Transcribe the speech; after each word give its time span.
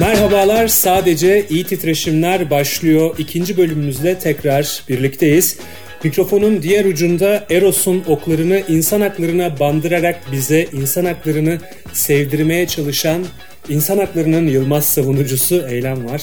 Merhabalar, 0.00 0.68
sadece 0.68 1.46
iyi 1.48 1.64
titreşimler 1.64 2.50
başlıyor. 2.50 3.14
İkinci 3.18 3.56
bölümümüzle 3.56 4.18
tekrar 4.18 4.82
birlikteyiz. 4.88 5.58
Mikrofonun 6.04 6.62
diğer 6.62 6.84
ucunda 6.84 7.44
Eros'un 7.50 8.04
oklarını 8.06 8.62
insan 8.68 9.00
haklarına 9.00 9.60
bandırarak 9.60 10.32
bize 10.32 10.66
insan 10.72 11.04
haklarını 11.04 11.58
sevdirmeye 11.92 12.66
çalışan 12.66 13.26
insan 13.68 13.98
haklarının 13.98 14.46
yılmaz 14.46 14.84
savunucusu 14.84 15.66
Eylem 15.68 16.08
var. 16.08 16.22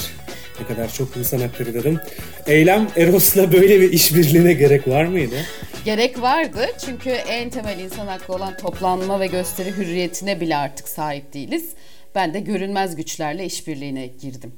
Ne 0.60 0.66
kadar 0.66 0.92
çok 0.92 1.16
insan 1.16 1.40
hakları 1.40 1.74
dedim. 1.74 2.00
Eylem, 2.46 2.88
Eros'la 2.96 3.52
böyle 3.52 3.80
bir 3.80 3.92
işbirliğine 3.92 4.52
gerek 4.52 4.88
var 4.88 5.04
mıydı? 5.04 5.36
Gerek 5.84 6.22
vardı 6.22 6.66
çünkü 6.86 7.10
en 7.10 7.50
temel 7.50 7.78
insan 7.78 8.06
hakkı 8.06 8.32
olan 8.32 8.56
toplanma 8.56 9.20
ve 9.20 9.26
gösteri 9.26 9.72
hürriyetine 9.76 10.40
bile 10.40 10.56
artık 10.56 10.88
sahip 10.88 11.32
değiliz. 11.32 11.64
Ben 12.14 12.34
de 12.34 12.40
görünmez 12.40 12.96
güçlerle 12.96 13.46
işbirliğine 13.46 14.06
girdim. 14.06 14.52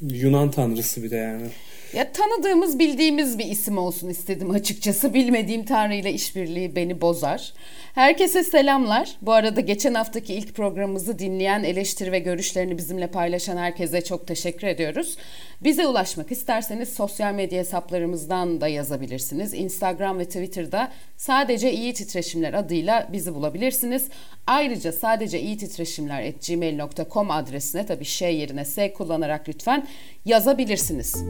Yunan 0.00 0.50
tanrısı 0.50 1.02
bir 1.02 1.10
de 1.10 1.16
yani. 1.16 1.48
Ya 1.92 2.12
tanıdığımız, 2.12 2.78
bildiğimiz 2.78 3.38
bir 3.38 3.44
isim 3.44 3.78
olsun 3.78 4.08
istedim 4.08 4.50
açıkçası. 4.50 5.14
Bilmediğim 5.14 5.64
Tanrı 5.64 6.08
işbirliği 6.08 6.76
beni 6.76 7.00
bozar. 7.00 7.52
Herkese 7.94 8.44
selamlar. 8.44 9.16
Bu 9.22 9.32
arada 9.32 9.60
geçen 9.60 9.94
haftaki 9.94 10.34
ilk 10.34 10.54
programımızı 10.54 11.18
dinleyen, 11.18 11.64
eleştiri 11.64 12.12
ve 12.12 12.18
görüşlerini 12.18 12.78
bizimle 12.78 13.06
paylaşan 13.06 13.56
herkese 13.56 14.04
çok 14.04 14.26
teşekkür 14.26 14.66
ediyoruz. 14.66 15.16
Bize 15.60 15.86
ulaşmak 15.86 16.32
isterseniz 16.32 16.88
sosyal 16.88 17.34
medya 17.34 17.58
hesaplarımızdan 17.58 18.60
da 18.60 18.68
yazabilirsiniz. 18.68 19.54
Instagram 19.54 20.18
ve 20.18 20.24
Twitter'da 20.24 20.92
sadece 21.16 21.72
iyi 21.72 21.94
titreşimler 21.94 22.54
adıyla 22.54 23.08
bizi 23.12 23.34
bulabilirsiniz. 23.34 24.08
Ayrıca 24.46 24.92
sadece 24.92 25.40
iyi 25.40 25.56
titreşimler 25.56 26.32
gmail.com 26.48 27.30
adresine 27.30 27.86
tabii 27.86 28.04
şey 28.04 28.36
yerine 28.36 28.64
S 28.64 28.92
kullanarak 28.92 29.48
lütfen 29.48 29.86
yazabilirsiniz. 30.26 31.24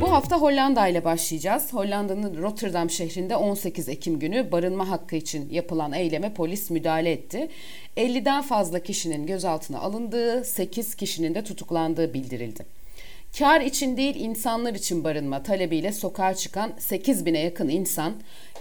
Bu 0.00 0.10
hafta 0.10 0.40
Hollanda 0.40 0.88
ile 0.88 1.04
başlayacağız. 1.04 1.72
Hollanda'nın 1.72 2.42
Rotterdam 2.42 2.90
şehrinde 2.90 3.36
18 3.36 3.88
Ekim 3.88 4.18
günü 4.18 4.52
barınma 4.52 4.90
hakkı 4.90 5.16
için 5.16 5.50
yapılan 5.50 5.92
eyleme 5.92 6.34
polis 6.34 6.70
müdahale 6.70 7.12
etti. 7.12 7.48
50'den 7.96 8.42
fazla 8.42 8.78
kişinin 8.80 9.26
gözaltına 9.26 9.78
alındığı, 9.80 10.44
8 10.44 10.94
kişinin 10.94 11.34
de 11.34 11.44
tutuklandığı 11.44 12.14
bildirildi. 12.14 12.81
Kar 13.38 13.60
için 13.60 13.96
değil 13.96 14.14
insanlar 14.16 14.74
için 14.74 15.04
barınma 15.04 15.42
talebiyle 15.42 15.92
sokağa 15.92 16.34
çıkan 16.34 16.72
8 16.78 17.26
bine 17.26 17.38
yakın 17.38 17.68
insan 17.68 18.12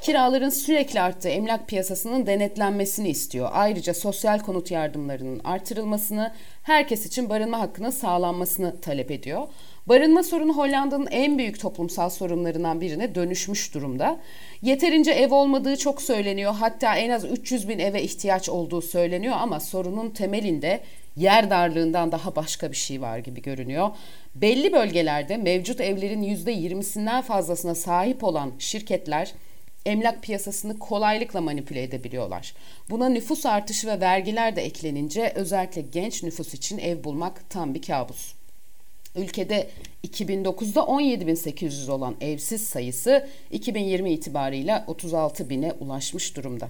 kiraların 0.02 0.50
sürekli 0.50 1.02
arttığı 1.02 1.30
emlak 1.30 1.68
piyasasının 1.68 2.26
denetlenmesini 2.26 3.10
istiyor. 3.10 3.50
Ayrıca 3.54 3.94
sosyal 3.94 4.40
konut 4.40 4.72
yardımlarının 4.72 5.42
artırılmasını, 5.44 6.34
herkes 6.64 7.06
için 7.06 7.30
barınma 7.30 7.60
hakkının 7.60 7.90
sağlanmasını 7.90 8.82
talep 8.82 9.12
ediyor. 9.12 9.48
Barınma 9.88 10.24
sorunu 10.24 10.58
Hollanda'nın 10.58 11.08
en 11.12 11.38
büyük 11.38 11.60
toplumsal 11.60 12.10
sorunlarından 12.10 12.82
birine 12.82 13.16
dönüşmüş 13.16 13.74
durumda. 13.74 14.20
Yeterince 14.62 15.12
ev 15.12 15.34
olmadığı 15.34 15.78
çok 15.78 16.02
söyleniyor. 16.02 16.54
Hatta 16.54 16.96
en 16.96 17.10
az 17.10 17.26
300 17.26 17.70
bin 17.70 17.80
eve 17.80 18.02
ihtiyaç 18.02 18.50
olduğu 18.50 18.82
söyleniyor 18.82 19.36
ama 19.40 19.60
sorunun 19.60 20.10
temelinde 20.10 20.82
yer 21.16 21.50
darlığından 21.50 22.12
daha 22.12 22.36
başka 22.36 22.72
bir 22.72 22.78
şey 22.78 23.02
var 23.02 23.18
gibi 23.18 23.42
görünüyor. 23.42 23.90
Belli 24.36 24.74
bölgelerde 24.74 25.38
mevcut 25.38 25.82
evlerin 25.82 26.24
%20'sinden 26.24 27.22
fazlasına 27.22 27.76
sahip 27.76 28.24
olan 28.24 28.52
şirketler 28.60 29.34
emlak 29.86 30.24
piyasasını 30.24 30.80
kolaylıkla 30.80 31.42
manipüle 31.42 31.84
edebiliyorlar. 31.84 32.54
Buna 32.90 33.10
nüfus 33.10 33.46
artışı 33.46 33.88
ve 33.88 34.00
vergiler 34.00 34.56
de 34.56 34.62
eklenince 34.62 35.32
özellikle 35.36 35.82
genç 35.82 36.24
nüfus 36.24 36.54
için 36.54 36.78
ev 36.78 37.04
bulmak 37.04 37.50
tam 37.50 37.74
bir 37.74 37.82
kabus. 37.82 38.34
Ülkede 39.16 39.70
2009'da 40.08 40.80
17.800 40.80 41.92
olan 41.92 42.16
evsiz 42.22 42.68
sayısı 42.68 43.28
2020 43.52 44.12
itibarıyla 44.12 44.84
36 44.88 45.50
bine 45.50 45.74
ulaşmış 45.74 46.36
durumda. 46.36 46.70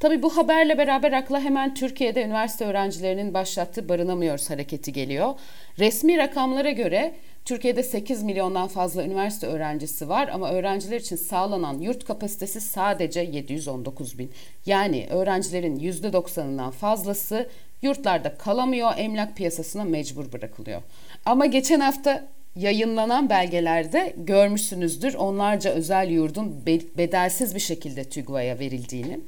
Tabi 0.00 0.22
bu 0.22 0.36
haberle 0.36 0.78
beraber 0.78 1.12
akla 1.12 1.40
hemen 1.40 1.74
Türkiye'de 1.74 2.24
üniversite 2.24 2.64
öğrencilerinin 2.64 3.34
başlattığı 3.34 3.88
barınamıyoruz 3.88 4.50
hareketi 4.50 4.92
geliyor. 4.92 5.34
Resmi 5.78 6.18
rakamlara 6.18 6.70
göre 6.70 7.14
Türkiye'de 7.44 7.82
8 7.82 8.22
milyondan 8.22 8.68
fazla 8.68 9.04
üniversite 9.04 9.46
öğrencisi 9.46 10.08
var 10.08 10.28
ama 10.28 10.50
öğrenciler 10.50 11.00
için 11.00 11.16
sağlanan 11.16 11.78
yurt 11.78 12.04
kapasitesi 12.04 12.60
sadece 12.60 13.20
719 13.20 14.18
bin. 14.18 14.30
Yani 14.66 15.06
öğrencilerin 15.10 15.76
%90'ından 15.78 16.70
fazlası 16.70 17.48
yurtlarda 17.82 18.34
kalamıyor, 18.34 18.92
emlak 18.96 19.36
piyasasına 19.36 19.84
mecbur 19.84 20.32
bırakılıyor. 20.32 20.82
Ama 21.24 21.46
geçen 21.46 21.80
hafta 21.80 22.28
yayınlanan 22.56 23.30
belgelerde 23.30 24.14
görmüşsünüzdür 24.16 25.14
onlarca 25.14 25.70
özel 25.70 26.10
yurdun 26.10 26.66
bedelsiz 26.98 27.54
bir 27.54 27.60
şekilde 27.60 28.04
TÜGVA'ya 28.04 28.58
verildiğini. 28.58 29.20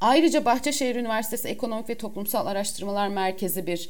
Ayrıca 0.00 0.44
Bahçeşehir 0.44 0.96
Üniversitesi 0.96 1.48
Ekonomik 1.48 1.88
ve 1.88 1.94
Toplumsal 1.94 2.46
Araştırmalar 2.46 3.08
Merkezi 3.08 3.66
bir 3.66 3.88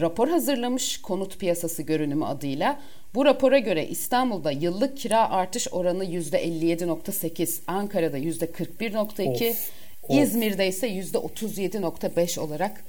rapor 0.00 0.28
hazırlamış 0.28 1.02
konut 1.02 1.38
piyasası 1.38 1.82
görünümü 1.82 2.24
adıyla. 2.24 2.80
Bu 3.14 3.24
rapora 3.24 3.58
göre 3.58 3.86
İstanbul'da 3.86 4.50
yıllık 4.50 4.96
kira 4.98 5.30
artış 5.30 5.68
oranı 5.72 6.04
%57.8, 6.04 7.60
Ankara'da 7.66 8.18
%41.2, 8.18 9.54
İzmir'de 10.08 10.68
ise 10.68 10.88
%37.5 10.88 12.40
olarak 12.40 12.84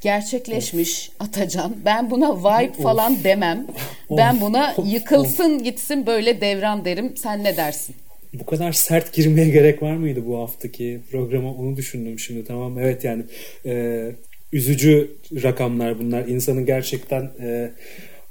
gerçekleşmiş 0.00 1.10
of. 1.10 1.28
Atacan. 1.28 1.74
Ben 1.84 2.10
buna 2.10 2.38
vibe 2.38 2.70
of. 2.70 2.82
falan 2.82 3.24
demem. 3.24 3.66
Of. 4.08 4.18
Ben 4.18 4.40
buna 4.40 4.74
yıkılsın 4.84 5.56
of. 5.56 5.64
gitsin 5.64 6.06
böyle 6.06 6.40
devran 6.40 6.84
derim. 6.84 7.16
Sen 7.16 7.44
ne 7.44 7.56
dersin? 7.56 7.96
Bu 8.32 8.46
kadar 8.46 8.72
sert 8.72 9.12
girmeye 9.12 9.48
gerek 9.48 9.82
var 9.82 9.96
mıydı 9.96 10.26
bu 10.26 10.38
haftaki 10.38 11.00
programa 11.10 11.54
onu 11.54 11.76
düşündüm 11.76 12.18
şimdi 12.18 12.44
tamam 12.44 12.78
evet 12.78 13.04
yani 13.04 13.22
e, 13.66 14.04
üzücü 14.52 15.10
rakamlar 15.42 15.98
bunlar 15.98 16.26
insanın 16.26 16.66
gerçekten 16.66 17.30
e, 17.40 17.70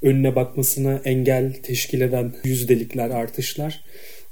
önüne 0.01 0.35
bakmasına 0.35 1.01
engel 1.05 1.53
teşkil 1.63 2.01
eden 2.01 2.33
yüzdelikler 2.43 3.09
artışlar 3.09 3.81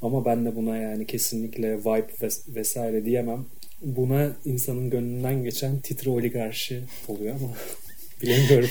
ama 0.02 0.26
ben 0.26 0.46
de 0.46 0.56
buna 0.56 0.78
yani 0.78 1.06
kesinlikle 1.08 1.78
vibe 1.78 2.12
ves- 2.22 2.56
vesaire 2.56 3.06
diyemem 3.06 3.46
buna 3.82 4.32
insanın 4.46 4.90
gönlünden 4.90 5.44
geçen 5.44 5.80
titre 5.80 6.10
oligarşi 6.10 6.80
oluyor 7.08 7.36
ama 7.36 7.54
bilemiyorum. 8.22 8.70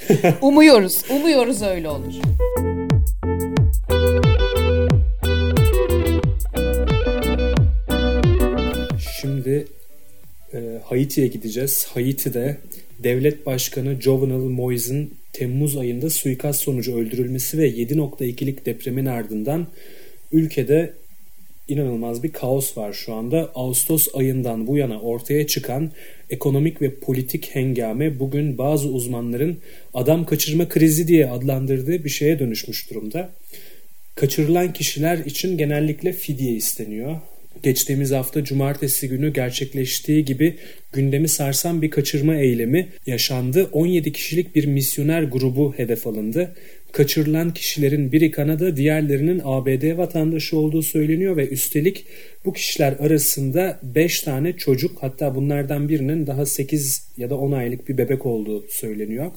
umuyoruz. 0.42 1.02
Umuyoruz 1.10 1.62
öyle 1.62 1.88
olur. 1.88 2.14
Şimdi 9.42 9.66
e, 10.54 10.58
Haiti'ye 10.84 11.26
gideceğiz. 11.26 11.86
Haiti'de 11.94 12.56
devlet 12.98 13.46
başkanı 13.46 14.00
Jovenel 14.00 14.50
Moise'in 14.50 15.14
Temmuz 15.32 15.76
ayında 15.76 16.10
suikast 16.10 16.62
sonucu 16.62 16.98
öldürülmesi 16.98 17.58
ve 17.58 17.70
7.2'lik 17.70 18.66
depremin 18.66 19.06
ardından 19.06 19.66
ülkede 20.32 20.92
inanılmaz 21.68 22.22
bir 22.22 22.32
kaos 22.32 22.76
var 22.76 22.92
şu 22.92 23.14
anda. 23.14 23.50
Ağustos 23.54 24.08
ayından 24.14 24.66
bu 24.66 24.76
yana 24.76 25.00
ortaya 25.00 25.46
çıkan 25.46 25.90
ekonomik 26.30 26.82
ve 26.82 26.94
politik 26.94 27.54
hengame 27.54 28.18
bugün 28.20 28.58
bazı 28.58 28.88
uzmanların 28.88 29.58
adam 29.94 30.26
kaçırma 30.26 30.68
krizi 30.68 31.08
diye 31.08 31.30
adlandırdığı 31.30 32.04
bir 32.04 32.10
şeye 32.10 32.38
dönüşmüş 32.38 32.90
durumda. 32.90 33.30
Kaçırılan 34.14 34.72
kişiler 34.72 35.18
için 35.18 35.58
genellikle 35.58 36.12
fidye 36.12 36.52
isteniyor. 36.52 37.16
Geçtiğimiz 37.62 38.10
hafta 38.10 38.44
cumartesi 38.44 39.08
günü 39.08 39.32
gerçekleştiği 39.32 40.24
gibi 40.24 40.56
gündemi 40.92 41.28
sarsan 41.28 41.82
bir 41.82 41.90
kaçırma 41.90 42.36
eylemi 42.36 42.88
yaşandı. 43.06 43.68
17 43.72 44.12
kişilik 44.12 44.56
bir 44.56 44.66
misyoner 44.66 45.22
grubu 45.22 45.74
hedef 45.76 46.06
alındı. 46.06 46.54
Kaçırılan 46.92 47.54
kişilerin 47.54 48.12
biri 48.12 48.30
Kanada, 48.30 48.76
diğerlerinin 48.76 49.40
ABD 49.44 49.96
vatandaşı 49.96 50.58
olduğu 50.58 50.82
söyleniyor 50.82 51.36
ve 51.36 51.48
üstelik 51.48 52.04
bu 52.44 52.52
kişiler 52.52 52.92
arasında 52.92 53.80
5 53.82 54.20
tane 54.20 54.52
çocuk 54.52 55.02
hatta 55.02 55.34
bunlardan 55.34 55.88
birinin 55.88 56.26
daha 56.26 56.46
8 56.46 57.02
ya 57.16 57.30
da 57.30 57.36
10 57.36 57.52
aylık 57.52 57.88
bir 57.88 57.98
bebek 57.98 58.26
olduğu 58.26 58.64
söyleniyor. 58.68 59.30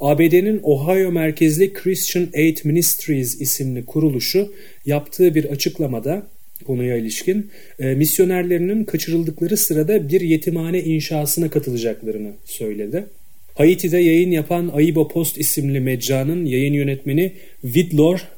ABD'nin 0.00 0.60
Ohio 0.62 1.12
merkezli 1.12 1.72
Christian 1.72 2.28
Aid 2.34 2.58
Ministries 2.64 3.40
isimli 3.40 3.86
kuruluşu 3.86 4.52
yaptığı 4.86 5.34
bir 5.34 5.44
açıklamada 5.44 6.26
konuya 6.62 6.96
ilişkin 6.96 7.50
e, 7.78 7.94
misyonerlerinin 7.94 8.84
kaçırıldıkları 8.84 9.56
sırada 9.56 10.08
bir 10.08 10.20
yetimhane 10.20 10.80
inşasına 10.80 11.50
katılacaklarını 11.50 12.30
söyledi. 12.44 13.04
Haiti'de 13.54 13.98
yayın 13.98 14.30
yapan 14.30 14.70
Aibo 14.74 15.08
Post 15.08 15.38
isimli 15.38 15.80
mecranın 15.80 16.44
yayın 16.44 16.72
yönetmeni 16.74 17.32
Vidlor 17.64 18.28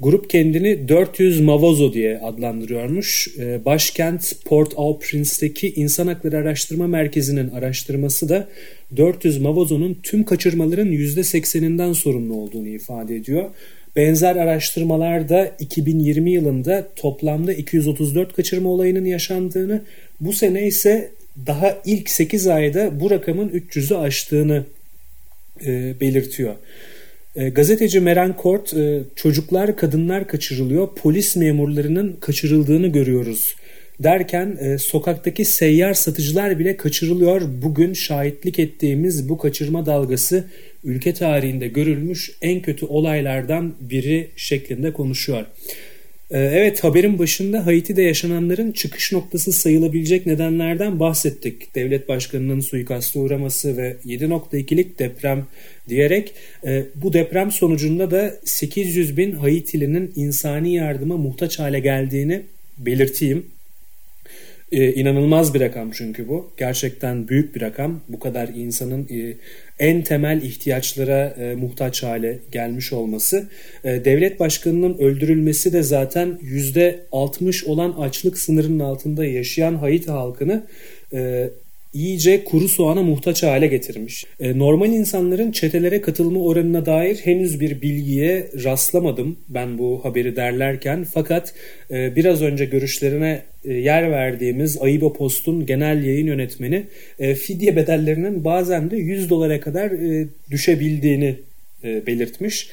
Grup 0.00 0.30
kendini 0.30 0.88
400 0.88 1.40
Mavozo 1.40 1.92
diye 1.92 2.18
adlandırıyormuş. 2.18 3.28
Ee, 3.38 3.64
başkent 3.64 4.32
Port-au-Prince'deki 4.44 5.72
İnsan 5.74 6.06
Hakları 6.06 6.36
Araştırma 6.36 6.86
Merkezi'nin 6.86 7.50
araştırması 7.50 8.28
da 8.28 8.48
400 8.96 9.38
Mavozo'nun 9.38 9.98
tüm 10.02 10.24
kaçırmaların 10.24 10.88
%80'inden 10.92 11.94
sorumlu 11.94 12.34
olduğunu 12.34 12.68
ifade 12.68 13.16
ediyor. 13.16 13.44
Benzer 13.96 14.36
araştırmalarda 14.36 15.56
2020 15.60 16.30
yılında 16.30 16.88
toplamda 16.96 17.52
234 17.52 18.32
kaçırma 18.32 18.68
olayının 18.68 19.04
yaşandığını, 19.04 19.82
bu 20.20 20.32
sene 20.32 20.66
ise 20.66 21.10
daha 21.46 21.78
ilk 21.84 22.10
8 22.10 22.46
ayda 22.46 23.00
bu 23.00 23.10
rakamın 23.10 23.48
300'ü 23.48 23.96
aştığını 23.96 24.64
e, 25.66 26.00
belirtiyor. 26.00 26.54
E, 27.36 27.48
gazeteci 27.48 28.00
Meren 28.00 28.36
Kort, 28.36 28.74
e, 28.74 29.00
çocuklar, 29.16 29.76
kadınlar 29.76 30.28
kaçırılıyor, 30.28 30.88
polis 30.94 31.36
memurlarının 31.36 32.16
kaçırıldığını 32.20 32.86
görüyoruz 32.86 33.54
derken 34.00 34.58
e, 34.60 34.78
sokaktaki 34.78 35.44
seyyar 35.44 35.94
satıcılar 35.94 36.58
bile 36.58 36.76
kaçırılıyor. 36.76 37.42
Bugün 37.62 37.92
şahitlik 37.92 38.58
ettiğimiz 38.58 39.28
bu 39.28 39.38
kaçırma 39.38 39.86
dalgası 39.86 40.44
ülke 40.84 41.14
tarihinde 41.14 41.68
görülmüş 41.68 42.32
en 42.42 42.62
kötü 42.62 42.86
olaylardan 42.86 43.74
biri 43.80 44.30
şeklinde 44.36 44.92
konuşuyor. 44.92 45.44
E, 46.30 46.38
evet 46.38 46.84
haberin 46.84 47.18
başında 47.18 47.66
Haiti'de 47.66 48.02
yaşananların 48.02 48.72
çıkış 48.72 49.12
noktası 49.12 49.52
sayılabilecek 49.52 50.26
nedenlerden 50.26 51.00
bahsettik. 51.00 51.74
Devlet 51.74 52.08
başkanının 52.08 52.60
suikasta 52.60 53.20
uğraması 53.20 53.76
ve 53.76 53.96
7.2'lik 54.06 54.98
deprem 54.98 55.46
diyerek 55.88 56.34
e, 56.66 56.84
bu 56.94 57.12
deprem 57.12 57.50
sonucunda 57.50 58.10
da 58.10 58.34
800 58.44 59.16
bin 59.16 59.32
Haitilinin 59.32 60.12
insani 60.16 60.74
yardıma 60.74 61.16
muhtaç 61.16 61.58
hale 61.58 61.80
geldiğini 61.80 62.42
belirteyim. 62.78 63.46
Ee, 64.72 64.92
inanılmaz 64.92 65.54
bir 65.54 65.60
rakam 65.60 65.90
çünkü 65.90 66.28
bu. 66.28 66.50
Gerçekten 66.56 67.28
büyük 67.28 67.54
bir 67.54 67.60
rakam. 67.60 68.00
Bu 68.08 68.18
kadar 68.18 68.48
insanın 68.48 69.08
e, 69.10 69.34
en 69.78 70.02
temel 70.02 70.42
ihtiyaçlara 70.42 71.34
e, 71.38 71.54
muhtaç 71.54 72.02
hale 72.02 72.38
gelmiş 72.52 72.92
olması. 72.92 73.48
E, 73.84 74.04
devlet 74.04 74.40
başkanının 74.40 74.98
öldürülmesi 74.98 75.72
de 75.72 75.82
zaten 75.82 76.38
%60 77.12 77.66
olan 77.66 77.92
açlık 77.92 78.38
sınırının 78.38 78.80
altında 78.80 79.24
yaşayan 79.24 79.74
Haiti 79.74 80.10
halkını 80.10 80.66
e, 81.12 81.50
iyice 81.92 82.44
kuru 82.44 82.68
soğana 82.68 83.02
muhtaç 83.02 83.42
hale 83.42 83.66
getirmiş. 83.66 84.24
E, 84.40 84.58
normal 84.58 84.92
insanların 84.92 85.52
çetelere 85.52 86.00
katılma 86.00 86.40
oranına 86.40 86.86
dair 86.86 87.16
henüz 87.16 87.60
bir 87.60 87.82
bilgiye 87.82 88.50
rastlamadım 88.64 89.38
ben 89.48 89.78
bu 89.78 90.04
haberi 90.04 90.36
derlerken. 90.36 91.06
Fakat 91.14 91.54
e, 91.90 92.16
biraz 92.16 92.42
önce 92.42 92.64
görüşlerine 92.64 93.42
e, 93.64 93.72
yer 93.74 94.10
verdiğimiz 94.10 94.82
Ayıba 94.82 95.12
Post'un 95.12 95.66
genel 95.66 96.04
yayın 96.04 96.26
yönetmeni 96.26 96.86
fidye 97.18 97.76
bedellerinin 97.76 98.44
bazen 98.44 98.90
de 98.90 98.96
100 98.96 99.30
dolara 99.30 99.60
kadar 99.60 99.92
düşebildiğini 100.50 101.34
belirtmiş. 101.84 102.68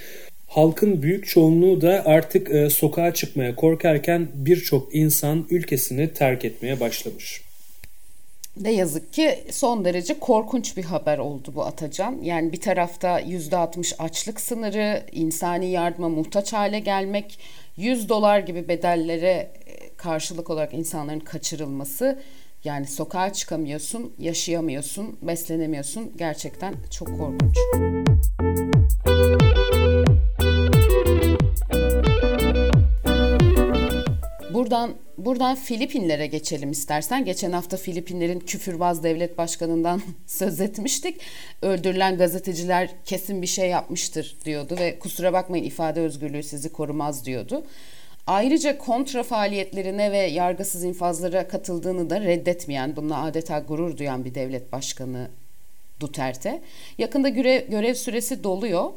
Halkın 0.48 1.02
büyük 1.02 1.28
çoğunluğu 1.28 1.82
da 1.82 2.06
artık 2.06 2.72
sokağa 2.72 3.14
çıkmaya 3.14 3.56
korkarken 3.56 4.28
birçok 4.34 4.96
insan 4.96 5.48
ülkesini 5.50 6.14
terk 6.14 6.46
etmeye 6.46 6.80
başlamış. 6.80 7.45
Ne 8.62 8.72
yazık 8.72 9.14
ki 9.14 9.44
son 9.52 9.86
derece 9.86 10.20
korkunç 10.20 10.78
bir 10.78 10.84
haber 10.84 11.18
oldu 11.18 11.52
bu 11.56 11.64
Atacan. 11.64 12.20
Yani 12.22 12.52
bir 12.52 12.62
tarafta 12.62 13.22
%60 13.22 13.96
açlık 14.00 14.42
sınırı, 14.42 15.04
insani 15.12 15.66
yardıma 15.72 16.10
muhtaç 16.10 16.54
hale 16.54 16.80
gelmek, 16.80 17.40
100 17.78 18.10
dolar 18.10 18.40
gibi 18.40 18.68
bedellere 18.68 19.52
e, 19.66 19.96
karşılık 19.98 20.50
olarak 20.50 20.74
insanların 20.74 21.20
kaçırılması. 21.20 22.20
Yani 22.64 22.88
sokağa 22.88 23.34
çıkamıyorsun, 23.34 24.14
yaşayamıyorsun, 24.20 25.18
beslenemiyorsun. 25.22 26.12
Gerçekten 26.18 26.74
çok 26.92 27.08
korkunç. 27.08 27.58
Buradan 34.66 34.96
buradan 35.18 35.56
Filipinlere 35.56 36.28
geçelim 36.28 36.72
istersen. 36.72 37.26
Geçen 37.26 37.52
hafta 37.52 37.78
Filipinlerin 37.78 38.40
küfürbaz 38.40 39.04
devlet 39.04 39.38
başkanından 39.38 40.02
söz 40.26 40.62
etmiştik. 40.62 41.22
Öldürülen 41.62 42.18
gazeteciler 42.18 42.90
kesin 43.06 43.42
bir 43.42 43.48
şey 43.48 43.70
yapmıştır 43.70 44.38
diyordu 44.46 44.76
ve 44.80 45.00
kusura 45.00 45.34
bakmayın 45.34 45.64
ifade 45.64 46.02
özgürlüğü 46.02 46.44
sizi 46.44 46.72
korumaz 46.72 47.26
diyordu. 47.26 47.64
Ayrıca 48.28 48.78
kontra 48.78 49.24
faaliyetlerine 49.24 50.12
ve 50.12 50.18
yargısız 50.18 50.84
infazlara 50.84 51.48
katıldığını 51.48 52.10
da 52.10 52.22
reddetmeyen, 52.22 52.96
bununla 52.96 53.24
adeta 53.24 53.60
gurur 53.60 53.98
duyan 53.98 54.26
bir 54.26 54.36
devlet 54.36 54.72
başkanı 54.72 55.30
Duterte. 56.00 56.62
Yakında 56.98 57.30
görev, 57.30 57.70
görev 57.70 57.94
süresi 57.94 58.44
doluyor 58.44 58.90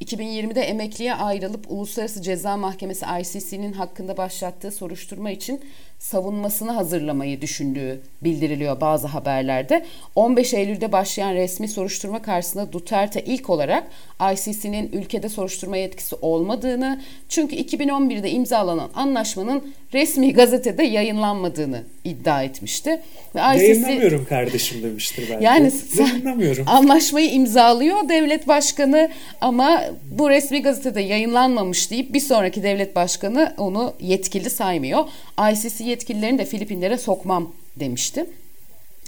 2020'de 0.00 0.60
emekliye 0.60 1.14
ayrılıp 1.14 1.70
Uluslararası 1.70 2.22
Ceza 2.22 2.56
Mahkemesi 2.56 3.06
ICC'nin 3.20 3.72
hakkında 3.72 4.16
başlattığı 4.16 4.70
soruşturma 4.70 5.30
için 5.30 5.64
savunmasını 5.98 6.72
hazırlamayı 6.72 7.40
düşündüğü 7.40 8.00
bildiriliyor 8.22 8.80
bazı 8.80 9.06
haberlerde. 9.06 9.86
15 10.14 10.54
Eylül'de 10.54 10.92
başlayan 10.92 11.34
resmi 11.34 11.68
soruşturma 11.68 12.22
karşısında 12.22 12.72
Duterte 12.72 13.24
ilk 13.24 13.50
olarak 13.50 13.84
ICC'nin 14.32 14.92
ülkede 14.92 15.28
soruşturma 15.28 15.76
yetkisi 15.76 16.16
olmadığını, 16.16 17.00
çünkü 17.28 17.56
2011'de 17.56 18.30
imzalanan 18.30 18.90
anlaşmanın 18.94 19.72
resmi 19.92 20.32
gazetede 20.32 20.82
yayınlanmadığını 20.82 21.82
iddia 22.04 22.42
etmişti. 22.42 23.00
Ve 23.34 23.40
ICC, 23.54 23.64
Yayınlamıyorum 23.64 24.24
kardeşim 24.24 24.82
demiştir 24.82 25.28
belki. 25.30 25.44
Yani 25.44 25.72
Yayınlamıyorum. 25.98 26.64
anlaşmayı 26.68 27.30
imzalıyor 27.30 28.08
devlet 28.08 28.48
başkanı 28.48 29.10
ama 29.40 29.84
bu 30.10 30.30
resmi 30.30 30.62
gazetede 30.62 31.00
yayınlanmamış 31.00 31.90
deyip 31.90 32.14
bir 32.14 32.20
sonraki 32.20 32.62
devlet 32.62 32.96
başkanı 32.96 33.54
onu 33.58 33.94
yetkili 34.00 34.50
saymıyor. 34.50 35.04
ICC 35.52 35.87
yetkililerini 35.88 36.38
de 36.38 36.44
Filipinlere 36.44 36.98
sokmam 36.98 37.52
demişti. 37.76 38.26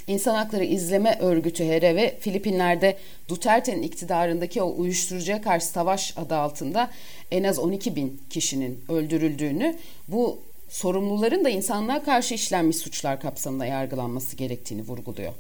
İnsan 0.06 0.34
Hakları 0.34 0.64
İzleme 0.64 1.18
Örgütü 1.20 1.64
HERE 1.64 1.96
ve 1.96 2.16
Filipinler'de 2.20 2.96
Duterte'nin 3.28 3.82
iktidarındaki 3.82 4.62
o 4.62 4.74
uyuşturucuya 4.80 5.42
karşı 5.42 5.66
savaş 5.66 6.14
adı 6.16 6.36
altında 6.36 6.90
en 7.30 7.44
az 7.44 7.58
12 7.58 7.96
bin 7.96 8.20
kişinin 8.30 8.84
öldürüldüğünü, 8.88 9.76
bu 10.08 10.38
sorumluların 10.68 11.44
da 11.44 11.48
insanlığa 11.48 12.02
karşı 12.02 12.34
işlenmiş 12.34 12.76
suçlar 12.76 13.20
kapsamında 13.20 13.66
yargılanması 13.66 14.36
gerektiğini 14.36 14.82
vurguluyor. 14.82 15.32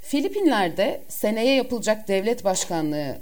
Filipinler'de 0.00 1.00
seneye 1.08 1.54
yapılacak 1.54 2.08
devlet 2.08 2.44
başkanlığı 2.44 3.18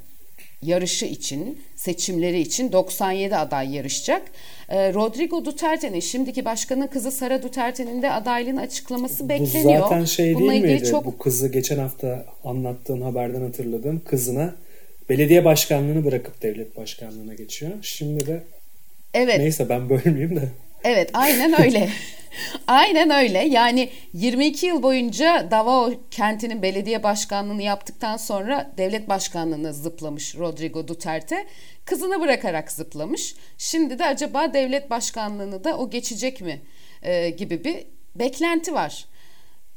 yarışı 0.63 1.07
için, 1.07 1.63
seçimleri 1.77 2.41
için 2.41 2.73
97 2.73 3.37
aday 3.37 3.75
yarışacak. 3.75 4.23
Ee, 4.69 4.95
Rodrigo 4.95 5.45
Duterte'nin, 5.45 6.01
şimdiki 6.01 6.45
başkanın 6.45 6.87
kızı 6.87 7.11
Sara 7.11 7.43
Duterte'nin 7.43 8.03
de 8.03 8.13
adaylığını 8.13 8.61
açıklaması 8.61 9.29
bekleniyor. 9.29 9.81
Bu 9.81 9.83
zaten 9.83 10.05
şey 10.05 10.35
Bununla 10.35 10.53
değil 10.53 10.65
miydi? 10.65 10.85
Çok... 10.85 11.05
Bu 11.05 11.19
kızı 11.19 11.49
geçen 11.49 11.79
hafta 11.79 12.27
anlattığın 12.45 13.01
haberden 13.01 13.41
hatırladım. 13.41 14.03
Kızına 14.07 14.55
belediye 15.09 15.45
başkanlığını 15.45 16.05
bırakıp 16.05 16.43
devlet 16.43 16.77
başkanlığına 16.77 17.35
geçiyor. 17.35 17.73
Şimdi 17.83 18.27
de 18.27 18.43
Evet. 19.15 19.39
Neyse 19.39 19.69
ben 19.69 19.89
bölmeyeyim 19.89 20.37
de. 20.37 20.49
Evet 20.87 21.11
aynen 21.13 21.63
öyle. 21.63 21.89
Aynen 22.67 23.11
öyle. 23.11 23.39
Yani 23.39 23.91
22 24.13 24.67
yıl 24.67 24.83
boyunca 24.83 25.51
Davao 25.51 25.93
kentinin 26.11 26.63
belediye 26.63 27.03
başkanlığını 27.03 27.63
yaptıktan 27.63 28.17
sonra 28.17 28.73
devlet 28.79 29.09
başkanlığına 29.09 29.73
zıplamış 29.73 30.37
Rodrigo 30.37 30.89
Duterte. 30.89 31.47
Kızını 31.85 32.21
bırakarak 32.21 32.73
zıplamış. 32.73 33.35
Şimdi 33.59 33.99
de 33.99 34.07
acaba 34.07 34.55
devlet 34.55 34.91
başkanlığını 34.91 35.65
da 35.65 35.79
o 35.79 35.91
geçecek 35.91 36.41
mi 36.41 36.61
e, 37.03 37.31
gibi 37.31 37.65
bir 37.65 37.87
beklenti 38.15 38.75
var. 38.75 39.05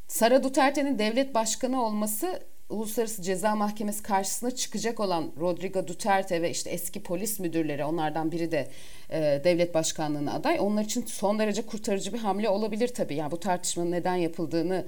Sara 0.07 0.43
Duterte'nin 0.43 0.99
devlet 0.99 1.33
başkanı 1.35 1.83
olması 1.85 2.39
Uluslararası 2.69 3.21
Ceza 3.21 3.55
Mahkemesi 3.55 4.03
karşısına 4.03 4.51
çıkacak 4.51 4.99
olan 4.99 5.31
Rodrigo 5.39 5.87
Duterte 5.87 6.41
ve 6.41 6.51
işte 6.51 6.69
eski 6.69 7.03
polis 7.03 7.39
müdürleri 7.39 7.85
onlardan 7.85 8.31
biri 8.31 8.51
de 8.51 8.67
e, 9.09 9.41
devlet 9.43 9.73
başkanlığına 9.73 10.33
aday. 10.33 10.57
Onlar 10.59 10.83
için 10.83 11.05
son 11.05 11.39
derece 11.39 11.61
kurtarıcı 11.61 12.13
bir 12.13 12.19
hamle 12.19 12.49
olabilir 12.49 12.87
tabii. 12.87 13.15
Yani 13.15 13.31
bu 13.31 13.39
tartışmanın 13.39 13.91
neden 13.91 14.15
yapıldığını 14.15 14.85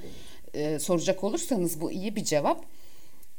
e, 0.53 0.79
soracak 0.79 1.23
olursanız 1.23 1.81
bu 1.81 1.91
iyi 1.91 2.15
bir 2.15 2.23
cevap. 2.23 2.65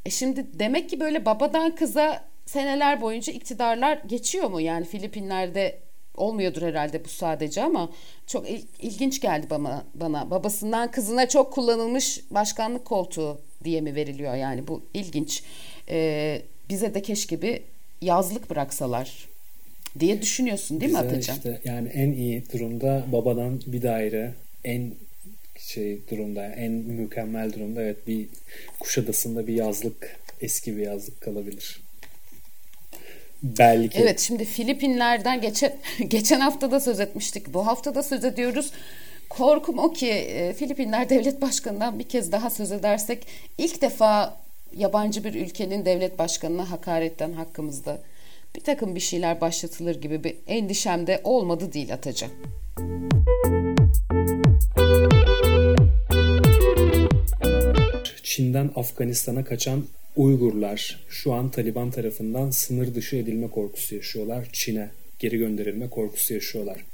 E 0.06 0.10
şimdi 0.10 0.46
demek 0.58 0.90
ki 0.90 1.00
böyle 1.00 1.24
babadan 1.24 1.74
kıza 1.74 2.24
seneler 2.46 3.00
boyunca 3.00 3.32
iktidarlar 3.32 3.96
geçiyor 4.06 4.50
mu? 4.50 4.60
Yani 4.60 4.84
Filipinler'de 4.84 5.78
olmuyordur 6.16 6.62
herhalde 6.62 7.04
bu 7.04 7.08
sadece 7.08 7.62
ama 7.62 7.90
çok 8.26 8.50
il, 8.50 8.62
ilginç 8.78 9.20
geldi 9.20 9.46
bana 9.50 9.84
bana. 9.94 10.30
Babasından 10.30 10.90
kızına 10.90 11.28
çok 11.28 11.52
kullanılmış 11.52 12.20
başkanlık 12.30 12.84
koltuğu 12.84 13.38
diye 13.64 13.80
mi 13.80 13.94
veriliyor 13.94 14.34
yani 14.34 14.68
bu 14.68 14.82
ilginç. 14.94 15.42
Ee, 15.88 16.42
bize 16.68 16.94
de 16.94 17.02
keşke 17.02 17.42
bir 17.42 17.60
yazlık 18.00 18.50
bıraksalar 18.50 19.28
diye 20.00 20.22
düşünüyorsun 20.22 20.80
değil 20.80 20.90
Güzel 20.90 21.04
mi 21.04 21.08
Atacan? 21.08 21.36
Işte, 21.36 21.60
yani 21.64 21.88
en 21.88 22.12
iyi 22.12 22.44
durumda 22.52 23.04
babadan 23.12 23.60
bir 23.66 23.82
daire 23.82 24.34
en 24.64 24.94
şey 25.58 25.98
durumda 26.10 26.46
en 26.46 26.72
mükemmel 26.72 27.52
durumda 27.52 27.82
evet 27.82 28.06
bir 28.06 28.26
Kuşadası'nda 28.80 29.46
bir 29.46 29.54
yazlık 29.54 30.16
eski 30.40 30.76
bir 30.76 30.82
yazlık 30.82 31.20
kalabilir. 31.20 31.80
Belki. 33.42 33.98
Evet 33.98 34.20
şimdi 34.20 34.44
Filipinler'den 34.44 35.40
geçen 35.40 35.72
geçen 36.08 36.40
hafta 36.40 36.70
da 36.70 36.80
söz 36.80 37.00
etmiştik. 37.00 37.54
Bu 37.54 37.66
hafta 37.66 37.94
da 37.94 38.02
söz 38.02 38.24
ediyoruz. 38.24 38.72
Korkum 39.36 39.78
o 39.78 39.92
ki 39.92 40.08
e, 40.10 40.52
Filipinler 40.52 41.08
devlet 41.08 41.42
başkanından 41.42 41.98
bir 41.98 42.04
kez 42.04 42.32
daha 42.32 42.50
söz 42.50 42.72
edersek 42.72 43.26
ilk 43.58 43.82
defa 43.82 44.40
yabancı 44.76 45.24
bir 45.24 45.34
ülkenin 45.34 45.84
devlet 45.84 46.18
başkanına 46.18 46.70
hakaretten 46.70 47.32
hakkımızda 47.32 48.00
bir 48.56 48.60
takım 48.60 48.94
bir 48.94 49.00
şeyler 49.00 49.40
başlatılır 49.40 50.00
gibi 50.00 50.24
bir 50.24 50.36
endişem 50.46 51.06
de 51.06 51.20
olmadı 51.24 51.72
değil 51.72 51.94
Ataca. 51.94 52.26
Çin'den 58.22 58.70
Afganistan'a 58.76 59.44
kaçan 59.44 59.84
Uygurlar 60.16 61.04
şu 61.08 61.32
an 61.32 61.50
Taliban 61.50 61.90
tarafından 61.90 62.50
sınır 62.50 62.94
dışı 62.94 63.16
edilme 63.16 63.50
korkusu 63.50 63.94
yaşıyorlar. 63.94 64.48
Çin'e 64.52 64.90
geri 65.18 65.38
gönderilme 65.38 65.90
korkusu 65.90 66.34
yaşıyorlar. 66.34 66.84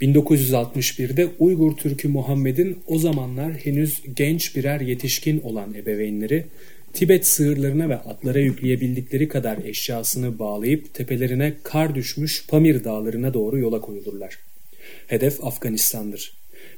1961'de 0.00 1.28
Uygur 1.38 1.76
Türk'ü 1.76 2.08
Muhammed'in 2.08 2.78
o 2.86 2.98
zamanlar 2.98 3.52
henüz 3.52 4.02
genç 4.16 4.56
birer 4.56 4.80
yetişkin 4.80 5.40
olan 5.40 5.74
ebeveynleri 5.74 6.44
Tibet 6.92 7.26
sığırlarına 7.26 7.88
ve 7.88 7.96
atlara 7.96 8.38
yükleyebildikleri 8.38 9.28
kadar 9.28 9.58
eşyasını 9.64 10.38
bağlayıp 10.38 10.94
tepelerine 10.94 11.54
kar 11.62 11.94
düşmüş 11.94 12.46
Pamir 12.46 12.84
dağlarına 12.84 13.34
doğru 13.34 13.58
yola 13.58 13.80
koyulurlar. 13.80 14.38
Hedef 15.06 15.44
Afganistan'dır. 15.44 16.32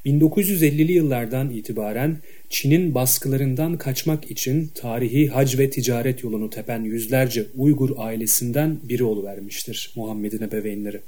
1950'li 0.07 0.93
yıllardan 0.93 1.51
itibaren 1.51 2.19
Çin'in 2.51 2.95
baskılarından 2.95 3.79
kaçmak 3.79 4.31
için 4.31 4.71
tarihi 4.75 5.29
hac 5.29 5.59
ve 5.59 5.71
ticaret 5.71 6.25
yolunu 6.25 6.51
tepen 6.51 6.85
yüzlerce 6.85 7.47
Uygur 7.57 7.91
ailesinden 7.97 8.79
biri 8.83 9.05
oluvermiştir 9.05 9.93
Muhammed'in 9.97 10.43
ebeveynleri. 10.43 11.01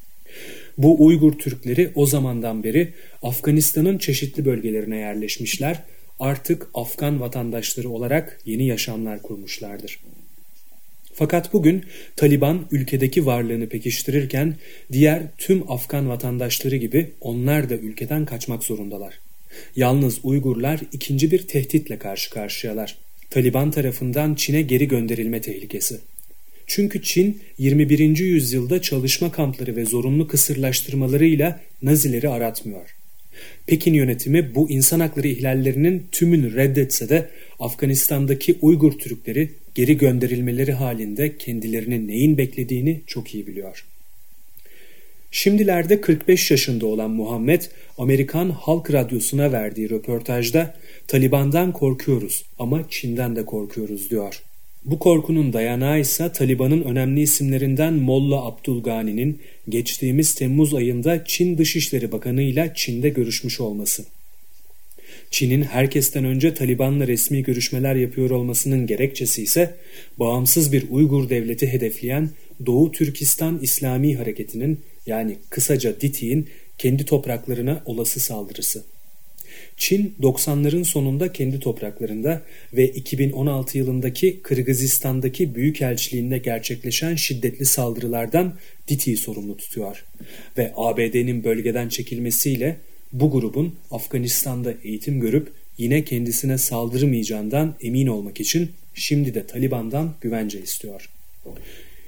Bu 0.78 1.06
Uygur 1.06 1.32
Türkleri 1.32 1.90
o 1.94 2.06
zamandan 2.06 2.64
beri 2.64 2.92
Afganistan'ın 3.22 3.98
çeşitli 3.98 4.44
bölgelerine 4.44 4.96
yerleşmişler, 4.96 5.82
artık 6.20 6.68
Afgan 6.74 7.20
vatandaşları 7.20 7.88
olarak 7.88 8.40
yeni 8.44 8.66
yaşamlar 8.66 9.22
kurmuşlardır. 9.22 9.98
Fakat 11.14 11.52
bugün 11.52 11.84
Taliban 12.16 12.66
ülkedeki 12.70 13.26
varlığını 13.26 13.68
pekiştirirken 13.68 14.54
diğer 14.92 15.22
tüm 15.38 15.70
Afgan 15.70 16.08
vatandaşları 16.08 16.76
gibi 16.76 17.10
onlar 17.20 17.70
da 17.70 17.74
ülkeden 17.74 18.24
kaçmak 18.24 18.64
zorundalar. 18.64 19.18
Yalnız 19.76 20.20
Uygurlar 20.22 20.80
ikinci 20.92 21.30
bir 21.30 21.46
tehditle 21.46 21.98
karşı 21.98 22.30
karşıyalar. 22.30 22.96
Taliban 23.30 23.70
tarafından 23.70 24.34
Çin'e 24.34 24.62
geri 24.62 24.88
gönderilme 24.88 25.40
tehlikesi. 25.40 26.00
Çünkü 26.74 27.02
Çin 27.02 27.40
21. 27.58 28.18
yüzyılda 28.18 28.82
çalışma 28.82 29.32
kampları 29.32 29.76
ve 29.76 29.84
zorunlu 29.84 30.28
kısırlaştırmalarıyla 30.28 31.60
Nazileri 31.82 32.28
aratmıyor. 32.28 32.96
Pekin 33.66 33.94
yönetimi 33.94 34.54
bu 34.54 34.70
insan 34.70 35.00
hakları 35.00 35.28
ihlallerinin 35.28 36.06
tümünü 36.12 36.56
reddetse 36.56 37.08
de 37.08 37.28
Afganistan'daki 37.58 38.58
Uygur 38.62 38.92
Türkleri 38.92 39.50
geri 39.74 39.98
gönderilmeleri 39.98 40.72
halinde 40.72 41.36
kendilerini 41.36 42.08
neyin 42.08 42.38
beklediğini 42.38 43.00
çok 43.06 43.34
iyi 43.34 43.46
biliyor. 43.46 43.84
Şimdilerde 45.30 46.00
45 46.00 46.50
yaşında 46.50 46.86
olan 46.86 47.10
Muhammed, 47.10 47.62
Amerikan 47.98 48.50
Halk 48.50 48.92
Radyosu'na 48.92 49.52
verdiği 49.52 49.90
röportajda 49.90 50.74
Taliban'dan 51.06 51.72
korkuyoruz 51.72 52.44
ama 52.58 52.84
Çin'den 52.90 53.36
de 53.36 53.44
korkuyoruz 53.44 54.10
diyor. 54.10 54.42
Bu 54.84 54.98
korkunun 54.98 55.52
dayanağı 55.52 56.00
ise 56.00 56.32
Taliban'ın 56.32 56.82
önemli 56.82 57.20
isimlerinden 57.20 57.94
Molla 57.94 58.44
Abdulgani'nin 58.44 59.40
geçtiğimiz 59.68 60.34
Temmuz 60.34 60.74
ayında 60.74 61.24
Çin 61.24 61.58
Dışişleri 61.58 62.12
Bakanı 62.12 62.42
ile 62.42 62.72
Çin'de 62.74 63.08
görüşmüş 63.08 63.60
olması. 63.60 64.04
Çin'in 65.30 65.62
herkesten 65.62 66.24
önce 66.24 66.54
Taliban'la 66.54 67.06
resmi 67.06 67.42
görüşmeler 67.42 67.94
yapıyor 67.94 68.30
olmasının 68.30 68.86
gerekçesi 68.86 69.42
ise 69.42 69.74
bağımsız 70.18 70.72
bir 70.72 70.90
Uygur 70.90 71.30
devleti 71.30 71.72
hedefleyen 71.72 72.30
Doğu 72.66 72.92
Türkistan 72.92 73.58
İslami 73.62 74.16
Hareketi'nin 74.16 74.80
yani 75.06 75.36
kısaca 75.50 76.00
DİTİ'nin 76.00 76.48
kendi 76.78 77.04
topraklarına 77.04 77.82
olası 77.86 78.20
saldırısı. 78.20 78.84
Çin 79.76 80.14
90'ların 80.21 80.85
sonunda 80.85 81.32
kendi 81.32 81.61
topraklarında 81.61 82.42
ve 82.73 82.88
2016 82.88 83.78
yılındaki 83.78 84.40
Kırgızistan'daki 84.42 85.54
büyükelçiliğinde 85.54 86.38
gerçekleşen 86.38 87.14
şiddetli 87.14 87.66
saldırılardan 87.66 88.54
DİTİ'yi 88.88 89.16
sorumlu 89.16 89.56
tutuyor. 89.56 90.04
Ve 90.59 90.73
ABD'nin 90.76 91.44
bölgeden 91.44 91.88
çekilmesiyle 91.88 92.76
bu 93.12 93.30
grubun 93.30 93.75
Afganistan'da 93.90 94.75
eğitim 94.85 95.21
görüp 95.21 95.49
yine 95.78 96.04
kendisine 96.04 96.59
saldırmayacağından 96.59 97.75
emin 97.82 98.06
olmak 98.06 98.40
için 98.40 98.71
şimdi 98.94 99.35
de 99.35 99.47
Taliban'dan 99.47 100.14
güvence 100.21 100.61
istiyor. 100.61 101.11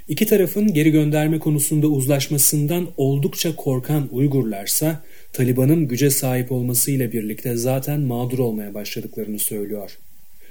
İki 0.08 0.26
tarafın 0.26 0.74
geri 0.74 0.90
gönderme 0.90 1.38
konusunda 1.38 1.86
uzlaşmasından 1.86 2.88
oldukça 2.96 3.56
korkan 3.56 4.08
Uygurlarsa 4.12 5.02
Taliban'ın 5.34 5.88
güce 5.88 6.10
sahip 6.10 6.52
olmasıyla 6.52 7.12
birlikte 7.12 7.56
zaten 7.56 8.00
mağdur 8.00 8.38
olmaya 8.38 8.74
başladıklarını 8.74 9.38
söylüyor. 9.38 9.90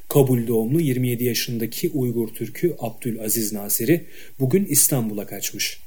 Kabul 0.10 0.48
doğumlu 0.48 0.82
27 0.82 1.24
yaşındaki 1.24 1.90
Uygur 1.90 2.28
Türk'ü 2.28 2.76
Abdülaziz 2.80 3.54
Nasiri 3.54 4.06
bugün 4.40 4.66
İstanbul'a 4.66 5.26
kaçmış. 5.26 5.80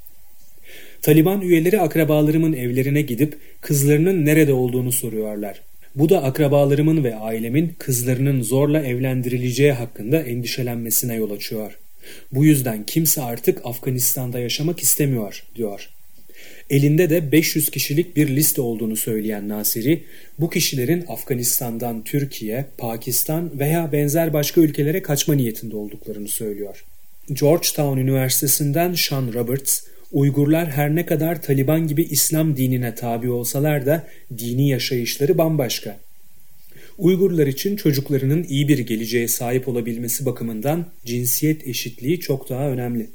Taliban 1.02 1.40
üyeleri 1.40 1.80
akrabalarımın 1.80 2.52
evlerine 2.52 3.02
gidip 3.02 3.38
kızlarının 3.60 4.24
nerede 4.24 4.52
olduğunu 4.52 4.92
soruyorlar. 4.92 5.62
Bu 5.94 6.08
da 6.08 6.22
akrabalarımın 6.22 7.04
ve 7.04 7.14
ailemin 7.14 7.74
kızlarının 7.78 8.42
zorla 8.42 8.82
evlendirileceği 8.82 9.72
hakkında 9.72 10.22
endişelenmesine 10.22 11.14
yol 11.14 11.30
açıyor. 11.30 11.78
Bu 12.32 12.44
yüzden 12.44 12.86
kimse 12.86 13.22
artık 13.22 13.60
Afganistan'da 13.64 14.38
yaşamak 14.38 14.80
istemiyor, 14.80 15.44
diyor. 15.54 15.95
Elinde 16.70 17.10
de 17.10 17.32
500 17.32 17.70
kişilik 17.70 18.16
bir 18.16 18.36
liste 18.36 18.60
olduğunu 18.60 18.96
söyleyen 18.96 19.48
Nasiri, 19.48 20.04
bu 20.38 20.50
kişilerin 20.50 21.04
Afganistan'dan 21.08 22.04
Türkiye, 22.04 22.66
Pakistan 22.78 23.58
veya 23.58 23.92
benzer 23.92 24.32
başka 24.32 24.60
ülkelere 24.60 25.02
kaçma 25.02 25.34
niyetinde 25.34 25.76
olduklarını 25.76 26.28
söylüyor. 26.28 26.84
Georgetown 27.32 27.98
Üniversitesi'nden 27.98 28.94
Sean 28.94 29.32
Roberts, 29.32 29.80
Uygurlar 30.12 30.70
her 30.70 30.94
ne 30.94 31.06
kadar 31.06 31.42
Taliban 31.42 31.88
gibi 31.88 32.02
İslam 32.02 32.56
dinine 32.56 32.94
tabi 32.94 33.30
olsalar 33.30 33.86
da 33.86 34.06
dini 34.38 34.68
yaşayışları 34.68 35.38
bambaşka. 35.38 35.98
Uygurlar 36.98 37.46
için 37.46 37.76
çocuklarının 37.76 38.46
iyi 38.48 38.68
bir 38.68 38.78
geleceğe 38.78 39.28
sahip 39.28 39.68
olabilmesi 39.68 40.26
bakımından 40.26 40.86
cinsiyet 41.04 41.66
eşitliği 41.66 42.20
çok 42.20 42.48
daha 42.48 42.70
önemli. 42.70 43.10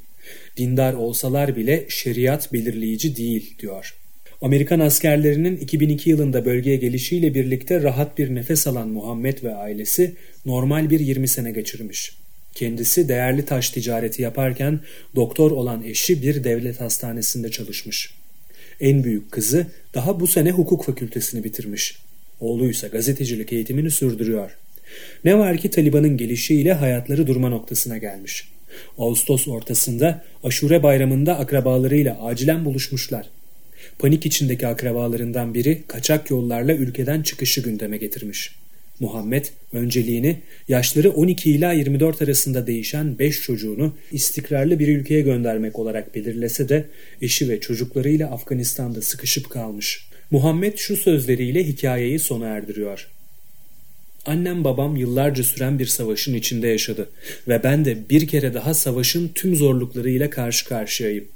Dindar 0.57 0.93
olsalar 0.93 1.55
bile 1.55 1.85
şeriat 1.89 2.53
belirleyici 2.53 3.15
değil 3.15 3.55
diyor. 3.59 3.95
Amerikan 4.41 4.79
askerlerinin 4.79 5.57
2002 5.57 6.09
yılında 6.09 6.45
bölgeye 6.45 6.77
gelişiyle 6.77 7.33
birlikte 7.33 7.83
rahat 7.83 8.17
bir 8.17 8.35
nefes 8.35 8.67
alan 8.67 8.89
Muhammed 8.89 9.43
ve 9.43 9.55
ailesi 9.55 10.15
normal 10.45 10.89
bir 10.89 10.99
20 10.99 11.27
sene 11.27 11.51
geçirmiş. 11.51 12.17
Kendisi 12.53 13.09
değerli 13.09 13.45
taş 13.45 13.69
ticareti 13.69 14.21
yaparken 14.21 14.79
doktor 15.15 15.51
olan 15.51 15.83
eşi 15.83 16.21
bir 16.21 16.43
devlet 16.43 16.81
hastanesinde 16.81 17.51
çalışmış. 17.51 18.13
En 18.81 19.03
büyük 19.03 19.31
kızı 19.31 19.67
daha 19.93 20.19
bu 20.19 20.27
sene 20.27 20.51
hukuk 20.51 20.85
fakültesini 20.85 21.43
bitirmiş. 21.43 21.97
Oğluysa 22.39 22.87
gazetecilik 22.87 23.53
eğitimini 23.53 23.91
sürdürüyor. 23.91 24.57
Ne 25.25 25.37
var 25.37 25.57
ki 25.57 25.69
Taliban'ın 25.69 26.17
gelişiyle 26.17 26.73
hayatları 26.73 27.27
durma 27.27 27.49
noktasına 27.49 27.97
gelmiş. 27.97 28.47
Ağustos 28.97 29.47
ortasında 29.47 30.23
Aşure 30.43 30.83
bayramında 30.83 31.39
akrabalarıyla 31.39 32.23
acilen 32.23 32.65
buluşmuşlar. 32.65 33.25
Panik 33.99 34.25
içindeki 34.25 34.67
akrabalarından 34.67 35.53
biri 35.53 35.83
kaçak 35.87 36.29
yollarla 36.29 36.73
ülkeden 36.73 37.21
çıkışı 37.21 37.61
gündeme 37.61 37.97
getirmiş. 37.97 38.55
Muhammed 38.99 39.45
önceliğini 39.73 40.37
yaşları 40.67 41.11
12 41.11 41.51
ila 41.51 41.71
24 41.73 42.21
arasında 42.21 42.67
değişen 42.67 43.19
5 43.19 43.41
çocuğunu 43.41 43.93
istikrarlı 44.11 44.79
bir 44.79 44.87
ülkeye 44.87 45.21
göndermek 45.21 45.79
olarak 45.79 46.15
belirlese 46.15 46.69
de 46.69 46.85
eşi 47.21 47.49
ve 47.49 47.59
çocuklarıyla 47.59 48.31
Afganistan'da 48.31 49.01
sıkışıp 49.01 49.49
kalmış. 49.49 50.07
Muhammed 50.31 50.77
şu 50.77 50.97
sözleriyle 50.97 51.63
hikayeyi 51.63 52.19
sona 52.19 52.47
erdiriyor. 52.47 53.07
Annem 54.25 54.63
babam 54.63 54.95
yıllarca 54.95 55.43
süren 55.43 55.79
bir 55.79 55.85
savaşın 55.85 56.33
içinde 56.33 56.67
yaşadı 56.67 57.09
ve 57.47 57.63
ben 57.63 57.85
de 57.85 58.09
bir 58.09 58.27
kere 58.27 58.53
daha 58.53 58.73
savaşın 58.73 59.31
tüm 59.35 59.55
zorluklarıyla 59.55 60.29
karşı 60.29 60.65
karşıyayım. 60.65 61.27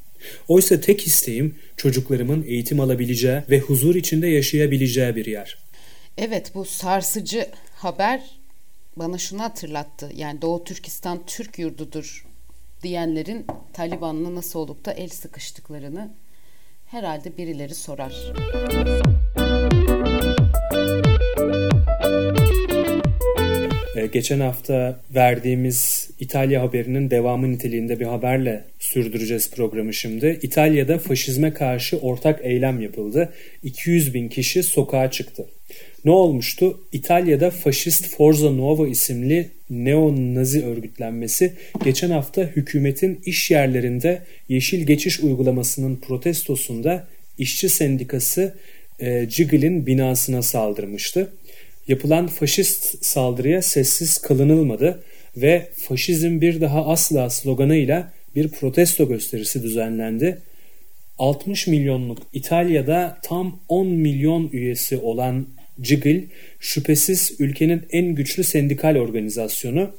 Oysa 0.48 0.82
tek 0.82 1.08
isteğim 1.08 1.56
çocuklarımın 1.78 2.44
eğitim 2.44 2.80
alabileceği 2.80 3.42
ve 3.50 3.60
huzur 3.60 3.96
içinde 3.96 4.28
yaşayabileceği 4.28 5.16
bir 5.16 5.26
yer. 5.26 5.58
Evet 6.18 6.52
bu 6.56 6.66
sarsıcı 6.66 7.48
haber 7.76 8.22
bana 8.96 9.18
şunu 9.18 9.42
hatırlattı. 9.42 10.12
Yani 10.16 10.42
Doğu 10.42 10.64
Türkistan 10.64 11.26
Türk 11.26 11.60
yurdudur 11.60 12.26
diyenlerin 12.84 13.46
Taliban'la 13.74 14.36
nasıl 14.36 14.60
olup 14.60 14.86
da 14.86 14.94
el 14.94 15.10
sıkıştıklarını 15.10 16.14
herhalde 16.86 17.38
birileri 17.38 17.76
sorar. 17.76 18.34
Ee, 19.40 19.85
geçen 24.14 24.40
hafta 24.40 25.00
verdiğimiz 25.16 26.10
İtalya 26.20 26.62
haberinin 26.62 27.10
devamı 27.10 27.52
niteliğinde 27.52 28.00
bir 28.00 28.06
haberle 28.06 28.64
sürdüreceğiz 28.80 29.52
programı 29.52 29.94
şimdi. 29.94 30.40
İtalya'da 30.42 31.00
faşizme 31.00 31.54
karşı 31.54 31.98
ortak 31.98 32.40
eylem 32.44 32.82
yapıldı. 32.82 33.34
200 33.64 34.14
bin 34.14 34.30
kişi 34.30 34.64
sokağa 34.64 35.12
çıktı. 35.12 35.46
Ne 36.06 36.12
olmuştu? 36.12 36.80
İtalya'da 36.92 37.50
faşist 37.50 38.16
Forza 38.16 38.50
Nuova 38.52 38.88
isimli 38.88 39.50
neo-nazi 39.70 40.66
örgütlenmesi 40.66 41.54
geçen 41.84 42.10
hafta 42.10 42.42
hükümetin 42.42 43.22
iş 43.26 43.52
yerlerinde 43.52 44.22
yeşil 44.50 44.88
geçiş 44.88 45.20
uygulamasının 45.20 45.96
protestosunda 45.96 47.08
işçi 47.38 47.70
sendikası 47.70 48.56
e, 49.00 49.30
Cigil'in 49.30 49.86
binasına 49.86 50.42
saldırmıştı. 50.42 51.34
Yapılan 51.88 52.28
faşist 52.28 53.06
saldırıya 53.06 53.62
sessiz 53.62 54.18
kalınılmadı 54.18 55.04
ve 55.38 55.70
faşizm 55.76 56.42
bir 56.42 56.62
daha 56.62 56.86
asla 56.86 57.30
sloganıyla 57.30 58.14
bir 58.36 58.50
protesto 58.50 59.08
gösterisi 59.08 59.64
düzenlendi. 59.64 60.42
60 61.18 61.68
milyonluk 61.68 62.18
İtalya'da 62.34 63.18
tam 63.24 63.60
10 63.70 63.88
milyon 63.88 64.50
üyesi 64.54 64.98
olan 64.98 65.48
Cigil 65.82 66.24
şüphesiz 66.60 67.32
ülkenin 67.40 67.82
en 67.92 68.16
güçlü 68.16 68.44
sendikal 68.44 68.96
organizasyonu. 68.96 69.92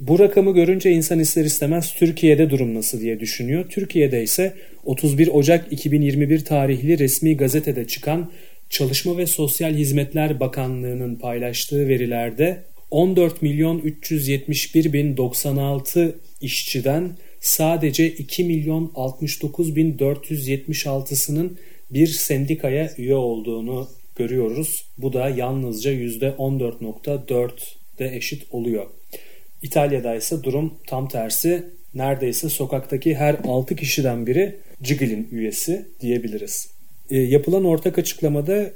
Bu 0.00 0.18
rakamı 0.18 0.54
görünce 0.54 0.90
insan 0.90 1.18
ister 1.18 1.44
istemez 1.44 1.94
Türkiye'de 1.94 2.50
durum 2.50 2.74
nasıl 2.74 3.00
diye 3.00 3.20
düşünüyor. 3.20 3.64
Türkiye'de 3.68 4.22
ise 4.22 4.54
31 4.84 5.28
Ocak 5.28 5.72
2021 5.72 6.44
tarihli 6.44 6.98
resmi 6.98 7.36
gazetede 7.36 7.86
çıkan 7.86 8.30
Çalışma 8.74 9.18
ve 9.18 9.26
Sosyal 9.26 9.74
Hizmetler 9.74 10.40
Bakanlığı'nın 10.40 11.16
paylaştığı 11.16 11.88
verilerde 11.88 12.64
14 12.90 13.42
milyon 13.42 13.78
371 13.78 14.92
bin 14.92 15.16
96 15.16 16.18
işçiden 16.40 17.16
sadece 17.40 18.08
2 18.08 18.44
milyon 18.44 18.92
69 18.94 19.76
bin 19.76 19.98
476'sının 19.98 21.56
bir 21.90 22.06
sendikaya 22.06 22.90
üye 22.98 23.14
olduğunu 23.14 23.88
görüyoruz. 24.16 24.84
Bu 24.98 25.12
da 25.12 25.28
yalnızca 25.28 25.92
%14.4'de 25.92 28.16
eşit 28.16 28.42
oluyor. 28.50 28.86
İtalya'da 29.62 30.14
ise 30.14 30.42
durum 30.42 30.74
tam 30.86 31.08
tersi. 31.08 31.64
Neredeyse 31.94 32.48
sokaktaki 32.48 33.14
her 33.14 33.36
6 33.44 33.76
kişiden 33.76 34.26
biri 34.26 34.56
Cigil'in 34.82 35.28
üyesi 35.32 35.88
diyebiliriz. 36.00 36.73
E, 37.10 37.18
yapılan 37.18 37.64
ortak 37.64 37.98
açıklamada 37.98 38.70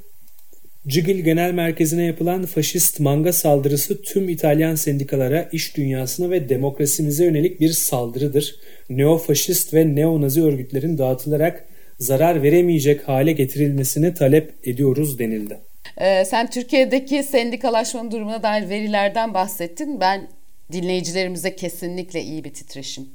Cigil 0.87 1.25
Genel 1.25 1.53
Merkezi'ne 1.53 2.05
yapılan 2.05 2.47
faşist 2.47 3.01
manga 3.01 3.33
saldırısı 3.33 4.03
tüm 4.03 4.29
İtalyan 4.29 4.75
sendikalara, 4.75 5.49
iş 5.53 5.77
dünyasına 5.77 6.31
ve 6.31 6.49
demokrasimize 6.49 7.25
yönelik 7.25 7.61
bir 7.61 7.73
saldırıdır. 7.73 8.57
Neofaşist 8.91 9.75
ve 9.75 9.95
neonazi 9.95 10.43
örgütlerin 10.43 10.99
dağıtılarak 10.99 11.69
zarar 11.99 12.43
veremeyecek 12.43 13.09
hale 13.09 13.33
getirilmesini 13.33 14.15
talep 14.15 14.55
ediyoruz 14.65 15.19
denildi. 15.19 15.59
Ee, 16.01 16.25
sen 16.25 16.51
Türkiye'deki 16.51 17.23
sendikalaşmanın 17.23 18.11
durumuna 18.11 18.43
dair 18.43 18.69
verilerden 18.69 19.35
bahsettin. 19.35 20.01
Ben 20.01 20.29
dinleyicilerimize 20.73 21.57
kesinlikle 21.57 22.23
iyi 22.23 22.45
bir 22.45 22.55
titreşim 22.55 23.09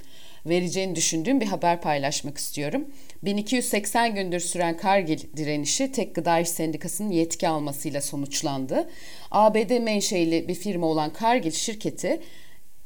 vereceğini 0.46 0.96
düşündüğüm 0.96 1.42
bir 1.42 1.46
haber 1.46 1.82
paylaşmak 1.82 2.38
istiyorum. 2.38 2.86
1280 3.24 4.16
gündür 4.16 4.40
süren 4.40 4.78
Kargil 4.78 5.20
direnişi 5.38 5.92
Tek 5.92 6.16
Gıda 6.16 6.40
İş 6.40 6.50
Sendikası'nın 6.50 7.12
yetki 7.12 7.48
almasıyla 7.48 8.02
sonuçlandı. 8.02 8.90
ABD 9.32 9.80
menşeili 9.80 10.48
bir 10.48 10.56
firma 10.56 10.88
olan 10.88 11.14
Kargil 11.14 11.52
şirketi 11.52 12.22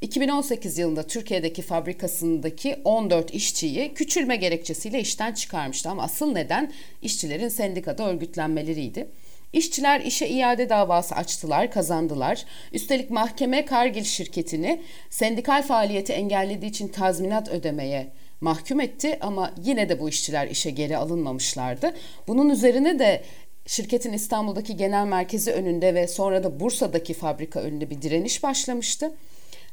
2018 0.01 0.77
yılında 0.77 1.07
Türkiye'deki 1.07 1.61
fabrikasındaki 1.61 2.75
14 2.83 3.33
işçiyi 3.33 3.93
küçülme 3.93 4.35
gerekçesiyle 4.35 4.99
işten 4.99 5.33
çıkarmıştı 5.33 5.89
ama 5.89 6.03
asıl 6.03 6.31
neden 6.31 6.71
işçilerin 7.01 7.49
sendikada 7.49 8.09
örgütlenmeleriydi. 8.09 9.07
İşçiler 9.53 10.01
işe 10.01 10.27
iade 10.27 10.69
davası 10.69 11.15
açtılar, 11.15 11.71
kazandılar. 11.71 12.45
Üstelik 12.73 13.09
mahkeme 13.09 13.65
Kargil 13.65 14.03
şirketini 14.03 14.81
sendikal 15.09 15.63
faaliyeti 15.63 16.13
engellediği 16.13 16.71
için 16.71 16.87
tazminat 16.87 17.49
ödemeye 17.49 18.07
mahkum 18.41 18.79
etti 18.79 19.17
ama 19.21 19.53
yine 19.63 19.89
de 19.89 19.99
bu 19.99 20.09
işçiler 20.09 20.47
işe 20.47 20.71
geri 20.71 20.97
alınmamışlardı. 20.97 21.93
Bunun 22.27 22.49
üzerine 22.49 22.99
de 22.99 23.23
şirketin 23.65 24.13
İstanbul'daki 24.13 24.77
genel 24.77 25.05
merkezi 25.05 25.51
önünde 25.51 25.95
ve 25.95 26.07
sonra 26.07 26.43
da 26.43 26.59
Bursa'daki 26.59 27.13
fabrika 27.13 27.59
önünde 27.59 27.89
bir 27.89 28.01
direniş 28.01 28.43
başlamıştı. 28.43 29.13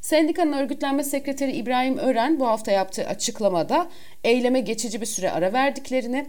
Sendikanın 0.01 0.53
örgütlenme 0.53 1.03
sekreteri 1.03 1.51
İbrahim 1.51 1.97
Ören 1.97 2.39
bu 2.39 2.47
hafta 2.47 2.71
yaptığı 2.71 3.07
açıklamada 3.07 3.89
eyleme 4.23 4.59
geçici 4.59 5.01
bir 5.01 5.05
süre 5.05 5.31
ara 5.31 5.53
verdiklerini, 5.53 6.25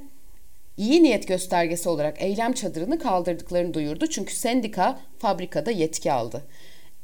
iyi 0.76 1.02
niyet 1.02 1.28
göstergesi 1.28 1.88
olarak 1.88 2.22
eylem 2.22 2.52
çadırını 2.52 2.98
kaldırdıklarını 2.98 3.74
duyurdu. 3.74 4.06
Çünkü 4.06 4.34
sendika 4.34 4.98
fabrikada 5.18 5.70
yetki 5.70 6.12
aldı. 6.12 6.42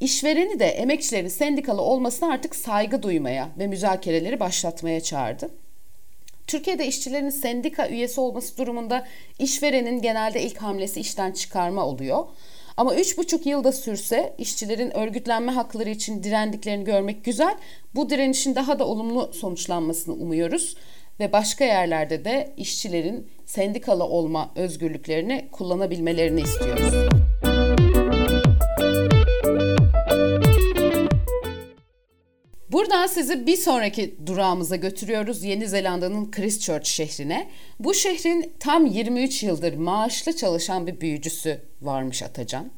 İşvereni 0.03 0.59
de 0.59 0.67
emekçilerin 0.67 1.29
sendikalı 1.29 1.83
olmasına 1.83 2.33
artık 2.33 2.57
saygı 2.57 3.03
duymaya 3.03 3.49
ve 3.59 3.67
müzakereleri 3.67 4.41
başlatmaya 4.41 5.01
çağırdı. 5.01 5.51
Türkiye'de 6.47 6.87
işçilerin 6.87 7.31
sendika 7.31 7.89
üyesi 7.89 8.21
olması 8.21 8.59
durumunda 8.59 9.07
işverenin 9.39 10.03
genelde 10.03 10.43
ilk 10.43 10.59
hamlesi 10.59 11.01
işten 11.01 11.33
çıkarma 11.33 11.87
oluyor. 11.87 12.25
Ama 12.77 12.95
üç 12.95 13.19
buçuk 13.19 13.47
yılda 13.47 13.73
sürse 13.73 14.35
işçilerin 14.39 14.97
örgütlenme 14.97 15.53
hakları 15.53 15.91
için 15.91 16.23
direndiklerini 16.23 16.85
görmek 16.85 17.25
güzel. 17.25 17.57
Bu 17.95 18.11
direnişin 18.11 18.55
daha 18.55 18.79
da 18.79 18.87
olumlu 18.87 19.33
sonuçlanmasını 19.33 20.15
umuyoruz 20.15 20.77
ve 21.21 21.33
başka 21.33 21.65
yerlerde 21.65 22.25
de 22.25 22.53
işçilerin 22.57 23.31
sendikalı 23.47 24.05
olma 24.05 24.53
özgürlüklerini 24.57 25.49
kullanabilmelerini 25.53 26.41
istiyoruz. 26.41 27.32
Buradan 32.73 33.07
sizi 33.07 33.47
bir 33.47 33.57
sonraki 33.57 34.27
durağımıza 34.27 34.77
götürüyoruz 34.77 35.45
Yeni 35.45 35.69
Zelanda'nın 35.69 36.31
Christchurch 36.31 36.85
şehrine. 36.85 37.49
Bu 37.81 37.95
şehrin 37.95 38.53
tam 38.61 38.87
23 38.87 39.43
yıldır 39.43 39.75
maaşlı 39.75 40.37
çalışan 40.37 40.87
bir 40.87 41.01
büyücüsü 41.01 41.61
varmış 41.83 42.23
Atacan. 42.23 42.71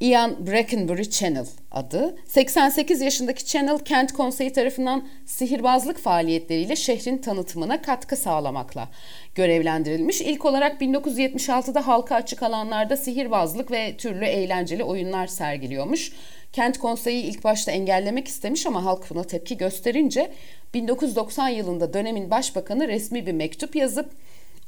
Ian 0.00 0.46
Brackenbury 0.46 1.10
Channel 1.10 1.46
adı. 1.70 2.16
88 2.26 3.00
yaşındaki 3.00 3.46
Channel 3.46 3.78
Kent 3.78 4.12
Konseyi 4.12 4.52
tarafından 4.52 5.08
sihirbazlık 5.26 5.98
faaliyetleriyle 5.98 6.76
şehrin 6.76 7.18
tanıtımına 7.18 7.82
katkı 7.82 8.16
sağlamakla 8.16 8.88
görevlendirilmiş. 9.34 10.20
İlk 10.20 10.44
olarak 10.44 10.82
1976'da 10.82 11.86
halka 11.86 12.14
açık 12.14 12.42
alanlarda 12.42 12.96
sihirbazlık 12.96 13.70
ve 13.70 13.96
türlü 13.96 14.24
eğlenceli 14.24 14.84
oyunlar 14.84 15.26
sergiliyormuş. 15.26 16.12
Kent 16.52 16.78
Konseyi 16.78 17.22
ilk 17.22 17.44
başta 17.44 17.72
engellemek 17.72 18.28
istemiş 18.28 18.66
ama 18.66 18.84
halk 18.84 19.10
buna 19.10 19.24
tepki 19.24 19.56
gösterince 19.56 20.32
1990 20.74 21.48
yılında 21.48 21.92
dönemin 21.92 22.30
başbakanı 22.30 22.88
resmi 22.88 23.26
bir 23.26 23.32
mektup 23.32 23.76
yazıp 23.76 24.10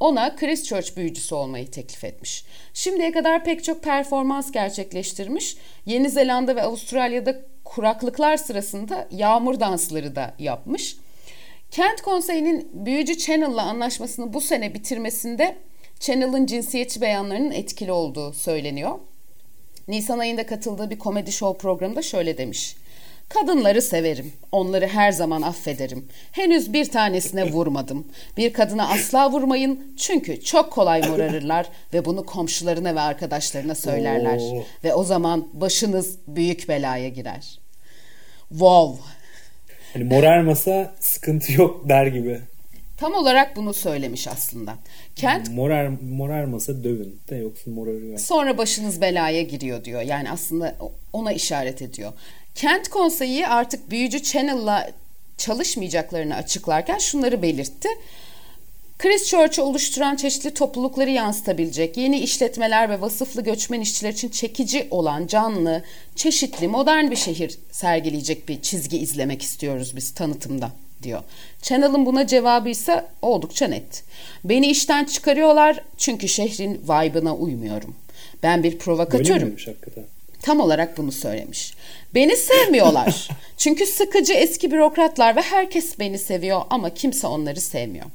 ona 0.00 0.36
Christchurch 0.36 0.96
büyücüsü 0.96 1.34
olmayı 1.34 1.70
teklif 1.70 2.04
etmiş. 2.04 2.44
Şimdiye 2.74 3.12
kadar 3.12 3.44
pek 3.44 3.64
çok 3.64 3.82
performans 3.82 4.52
gerçekleştirmiş. 4.52 5.56
Yeni 5.86 6.10
Zelanda 6.10 6.56
ve 6.56 6.62
Avustralya'da 6.62 7.36
kuraklıklar 7.64 8.36
sırasında 8.36 9.08
yağmur 9.10 9.60
dansları 9.60 10.16
da 10.16 10.34
yapmış. 10.38 10.96
Kent 11.70 12.02
Konseyi'nin 12.02 12.70
büyücü 12.72 13.18
Channel'la 13.18 13.62
anlaşmasını 13.62 14.32
bu 14.32 14.40
sene 14.40 14.74
bitirmesinde 14.74 15.56
Channel'ın 16.00 16.46
cinsiyetçi 16.46 17.00
beyanlarının 17.00 17.50
etkili 17.50 17.92
olduğu 17.92 18.32
söyleniyor. 18.32 18.98
Nisan 19.88 20.18
ayında 20.18 20.46
katıldığı 20.46 20.90
bir 20.90 20.98
komedi 20.98 21.32
show 21.32 21.58
programında 21.58 22.02
şöyle 22.02 22.38
demiş. 22.38 22.76
Kadınları 23.28 23.82
severim. 23.82 24.32
Onları 24.52 24.86
her 24.86 25.12
zaman 25.12 25.42
affederim. 25.42 26.08
Henüz 26.32 26.72
bir 26.72 26.84
tanesine 26.84 27.52
vurmadım. 27.52 28.06
Bir 28.36 28.52
kadına 28.52 28.88
asla 28.88 29.32
vurmayın 29.32 29.94
çünkü 29.98 30.40
çok 30.40 30.70
kolay 30.70 31.08
morarırlar 31.08 31.66
ve 31.94 32.04
bunu 32.04 32.26
komşularına 32.26 32.94
ve 32.94 33.00
arkadaşlarına 33.00 33.74
söylerler. 33.74 34.38
Oo. 34.38 34.64
Ve 34.84 34.94
o 34.94 35.04
zaman 35.04 35.48
başınız 35.52 36.18
büyük 36.26 36.68
belaya 36.68 37.08
girer. 37.08 37.58
Wow. 38.48 39.02
Hani 39.92 40.04
morarmasa 40.04 40.94
sıkıntı 41.00 41.52
yok 41.52 41.88
der 41.88 42.06
gibi. 42.06 42.40
Tam 43.02 43.14
olarak 43.14 43.56
bunu 43.56 43.74
söylemiş 43.74 44.28
aslında. 44.28 44.74
Kent 45.16 45.50
morar 45.50 45.88
morarmasa 46.16 46.84
dövün 46.84 47.20
de 47.30 47.36
yoksa 47.36 47.70
morarıyor. 47.70 48.18
Sonra 48.18 48.58
başınız 48.58 49.00
belaya 49.00 49.42
giriyor 49.42 49.84
diyor. 49.84 50.02
Yani 50.02 50.30
aslında 50.30 50.76
ona 51.12 51.32
işaret 51.32 51.82
ediyor. 51.82 52.12
Kent 52.54 52.88
konseyi 52.88 53.46
artık 53.46 53.90
büyücü 53.90 54.22
Channel'la 54.22 54.90
çalışmayacaklarını 55.38 56.34
açıklarken 56.34 56.98
şunları 56.98 57.42
belirtti. 57.42 57.88
Christchurch'u 58.98 59.62
oluşturan 59.62 60.16
çeşitli 60.16 60.54
toplulukları 60.54 61.10
yansıtabilecek 61.10 61.96
yeni 61.96 62.18
işletmeler 62.18 62.90
ve 62.90 63.00
vasıflı 63.00 63.42
göçmen 63.42 63.80
işçiler 63.80 64.12
için 64.12 64.28
çekici 64.28 64.86
olan 64.90 65.26
canlı, 65.26 65.82
çeşitli, 66.16 66.68
modern 66.68 67.10
bir 67.10 67.16
şehir 67.16 67.58
sergileyecek 67.70 68.48
bir 68.48 68.62
çizgi 68.62 68.98
izlemek 68.98 69.42
istiyoruz 69.42 69.96
biz 69.96 70.10
tanıtımda 70.10 70.81
diyor. 71.02 71.22
Channel'ın 71.62 72.06
buna 72.06 72.26
cevabı 72.26 72.68
ise 72.68 73.06
oldukça 73.22 73.66
net. 73.66 74.04
Beni 74.44 74.66
işten 74.66 75.04
çıkarıyorlar 75.04 75.84
çünkü 75.96 76.28
şehrin 76.28 76.80
vibe'ına 76.88 77.36
uymuyorum. 77.36 77.94
Ben 78.42 78.62
bir 78.62 78.78
provokatörüm. 78.78 79.56
Tam 80.42 80.60
olarak 80.60 80.98
bunu 80.98 81.12
söylemiş. 81.12 81.74
Beni 82.14 82.36
sevmiyorlar. 82.36 83.28
çünkü 83.56 83.86
sıkıcı 83.86 84.32
eski 84.32 84.70
bürokratlar 84.70 85.36
ve 85.36 85.40
herkes 85.40 85.98
beni 85.98 86.18
seviyor 86.18 86.62
ama 86.70 86.94
kimse 86.94 87.26
onları 87.26 87.60
sevmiyor. 87.60 88.06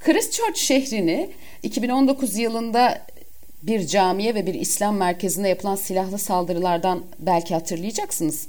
Christchurch 0.00 0.58
şehrini 0.58 1.30
2019 1.62 2.36
yılında 2.36 3.02
bir 3.62 3.86
camiye 3.86 4.34
ve 4.34 4.46
bir 4.46 4.54
İslam 4.54 4.96
merkezinde 4.96 5.48
yapılan 5.48 5.76
silahlı 5.76 6.18
saldırılardan 6.18 7.04
belki 7.18 7.54
hatırlayacaksınız. 7.54 8.48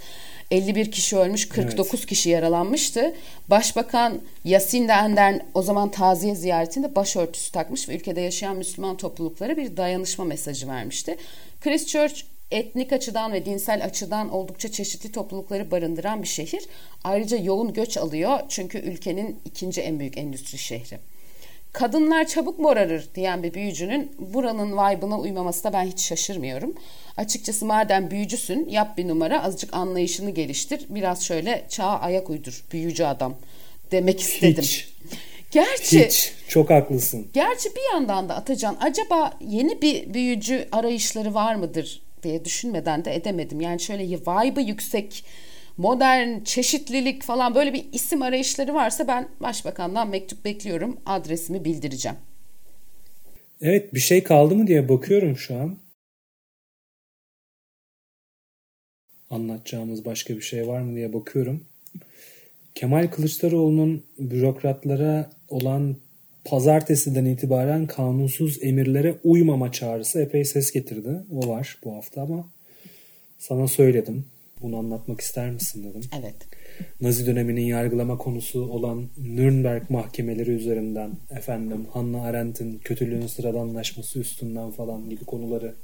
51 0.52 0.92
kişi 0.92 1.18
ölmüş, 1.18 1.50
49 1.50 1.94
evet. 1.94 2.06
kişi 2.06 2.30
yaralanmıştı. 2.30 3.14
Başbakan 3.48 4.22
Yasin 4.44 4.88
Ender 4.88 5.42
o 5.54 5.62
zaman 5.62 5.92
taziye 5.92 6.36
ziyaretinde 6.36 6.96
başörtüsü 6.96 7.52
takmış 7.52 7.90
ve 7.90 7.96
ülkede 7.96 8.22
yaşayan 8.22 8.58
Müslüman 8.58 8.98
topluluklara 8.98 9.58
bir 9.58 9.78
dayanışma 9.78 10.26
mesajı 10.26 10.68
vermişti. 10.68 11.18
Christchurch 11.62 12.22
etnik 12.52 12.94
açıdan 12.94 13.34
ve 13.34 13.46
dinsel 13.46 13.86
açıdan 13.86 14.30
oldukça 14.30 14.72
çeşitli 14.72 15.12
toplulukları 15.12 15.72
barındıran 15.72 16.22
bir 16.22 16.28
şehir. 16.28 16.64
Ayrıca 17.04 17.38
yoğun 17.38 17.74
göç 17.74 17.98
alıyor 17.98 18.40
çünkü 18.50 18.78
ülkenin 18.78 19.40
ikinci 19.46 19.82
en 19.82 20.00
büyük 20.00 20.18
endüstri 20.18 20.58
şehri. 20.58 21.00
Kadınlar 21.74 22.28
çabuk 22.28 22.60
morarır 22.60 23.10
diyen 23.16 23.44
bir 23.44 23.54
büyücünün 23.54 24.12
buranın 24.20 24.72
vibe'ına 24.72 25.20
uymaması 25.20 25.64
da 25.64 25.74
ben 25.74 25.86
hiç 25.86 26.02
şaşırmıyorum. 26.02 26.74
Açıkçası 27.18 27.66
madem 27.66 28.12
büyücüsün 28.12 28.70
yap 28.70 28.98
bir 28.98 29.08
numara 29.08 29.44
azıcık 29.44 29.74
anlayışını 29.74 30.30
geliştir. 30.30 30.86
Biraz 30.90 31.24
şöyle 31.24 31.66
çağa 31.70 32.00
ayak 32.00 32.30
uydur 32.30 32.64
büyücü 32.72 33.04
adam 33.04 33.36
demek 33.92 34.22
istedim. 34.22 34.64
Hiç. 34.64 34.88
Gerçi 35.52 36.06
Hiç. 36.06 36.34
Çok 36.48 36.70
haklısın. 36.70 37.28
Gerçi 37.34 37.70
bir 37.70 37.94
yandan 37.94 38.30
da 38.30 38.36
Atacan 38.36 38.78
acaba 38.82 39.34
yeni 39.48 39.82
bir 39.82 40.14
büyücü 40.14 40.68
arayışları 40.72 41.34
var 41.34 41.56
mıdır 41.56 42.02
diye 42.24 42.46
düşünmeden 42.46 43.06
de 43.06 43.16
edemedim. 43.16 43.62
Yani 43.62 43.80
şöyle 43.80 44.04
vibe'ı 44.04 44.62
yüksek 44.62 45.26
modern 45.78 46.44
çeşitlilik 46.44 47.24
falan 47.24 47.56
böyle 47.56 47.74
bir 47.74 47.86
isim 47.92 48.22
arayışları 48.22 48.74
varsa 48.74 49.08
ben 49.08 49.28
başbakandan 49.40 50.10
mektup 50.10 50.46
bekliyorum. 50.46 50.98
Adresimi 51.06 51.66
bildireceğim. 51.66 52.18
Evet 53.62 53.94
bir 53.94 54.00
şey 54.00 54.24
kaldı 54.24 54.56
mı 54.56 54.68
diye 54.68 54.90
bakıyorum 54.90 55.38
şu 55.38 55.56
an. 55.56 55.78
Anlatacağımız 59.30 60.06
başka 60.06 60.36
bir 60.36 60.42
şey 60.42 60.68
var 60.68 60.82
mı 60.82 60.96
diye 60.96 61.14
bakıyorum. 61.14 61.64
Kemal 62.76 63.08
Kılıçdaroğlu'nun 63.08 64.04
bürokratlara 64.20 65.30
olan 65.50 65.96
pazartesiden 66.46 67.26
itibaren 67.26 67.88
kanunsuz 67.88 68.64
emirlere 68.64 69.16
uymama 69.24 69.72
çağrısı 69.72 70.22
epey 70.22 70.46
ses 70.46 70.72
getirdi. 70.72 71.24
O 71.32 71.48
var 71.48 71.78
bu 71.84 71.96
hafta 71.96 72.22
ama 72.22 72.50
sana 73.38 73.68
söyledim. 73.68 74.26
Bunu 74.62 74.78
anlatmak 74.78 75.22
ister 75.22 75.52
misin 75.52 75.84
dedim. 75.84 76.02
Evet. 76.20 76.36
Nazi 77.02 77.26
döneminin 77.26 77.62
yargılama 77.62 78.18
konusu 78.18 78.62
olan 78.62 79.08
Nürnberg 79.18 79.90
mahkemeleri 79.90 80.52
üzerinden 80.52 81.12
efendim 81.32 81.86
Hannah 81.94 82.24
Arendt'in 82.24 82.78
kötülüğün 82.78 83.28
sıradanlaşması 83.28 84.20
üstünden 84.20 84.72
falan 84.72 85.10
gibi 85.10 85.26
konuları 85.26 85.76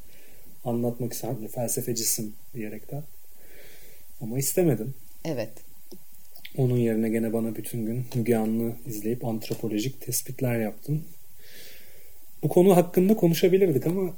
anlatmak 0.66 1.14
isterdim. 1.14 1.48
Felsefecisin 1.48 2.36
diyerekten. 2.54 3.04
Ama 4.24 4.38
istemedim. 4.38 4.94
Evet. 5.26 5.50
Onun 6.58 6.78
yerine 6.78 7.10
gene 7.10 7.34
bana 7.34 7.56
bütün 7.56 7.86
gün 7.86 8.06
Müge 8.16 8.36
Anlı 8.36 8.74
izleyip 8.86 9.26
antropolojik 9.26 10.02
tespitler 10.02 10.60
yaptın. 10.60 11.04
Bu 12.44 12.48
konu 12.48 12.76
hakkında 12.76 13.16
konuşabilirdik 13.16 13.88
ama 13.88 14.14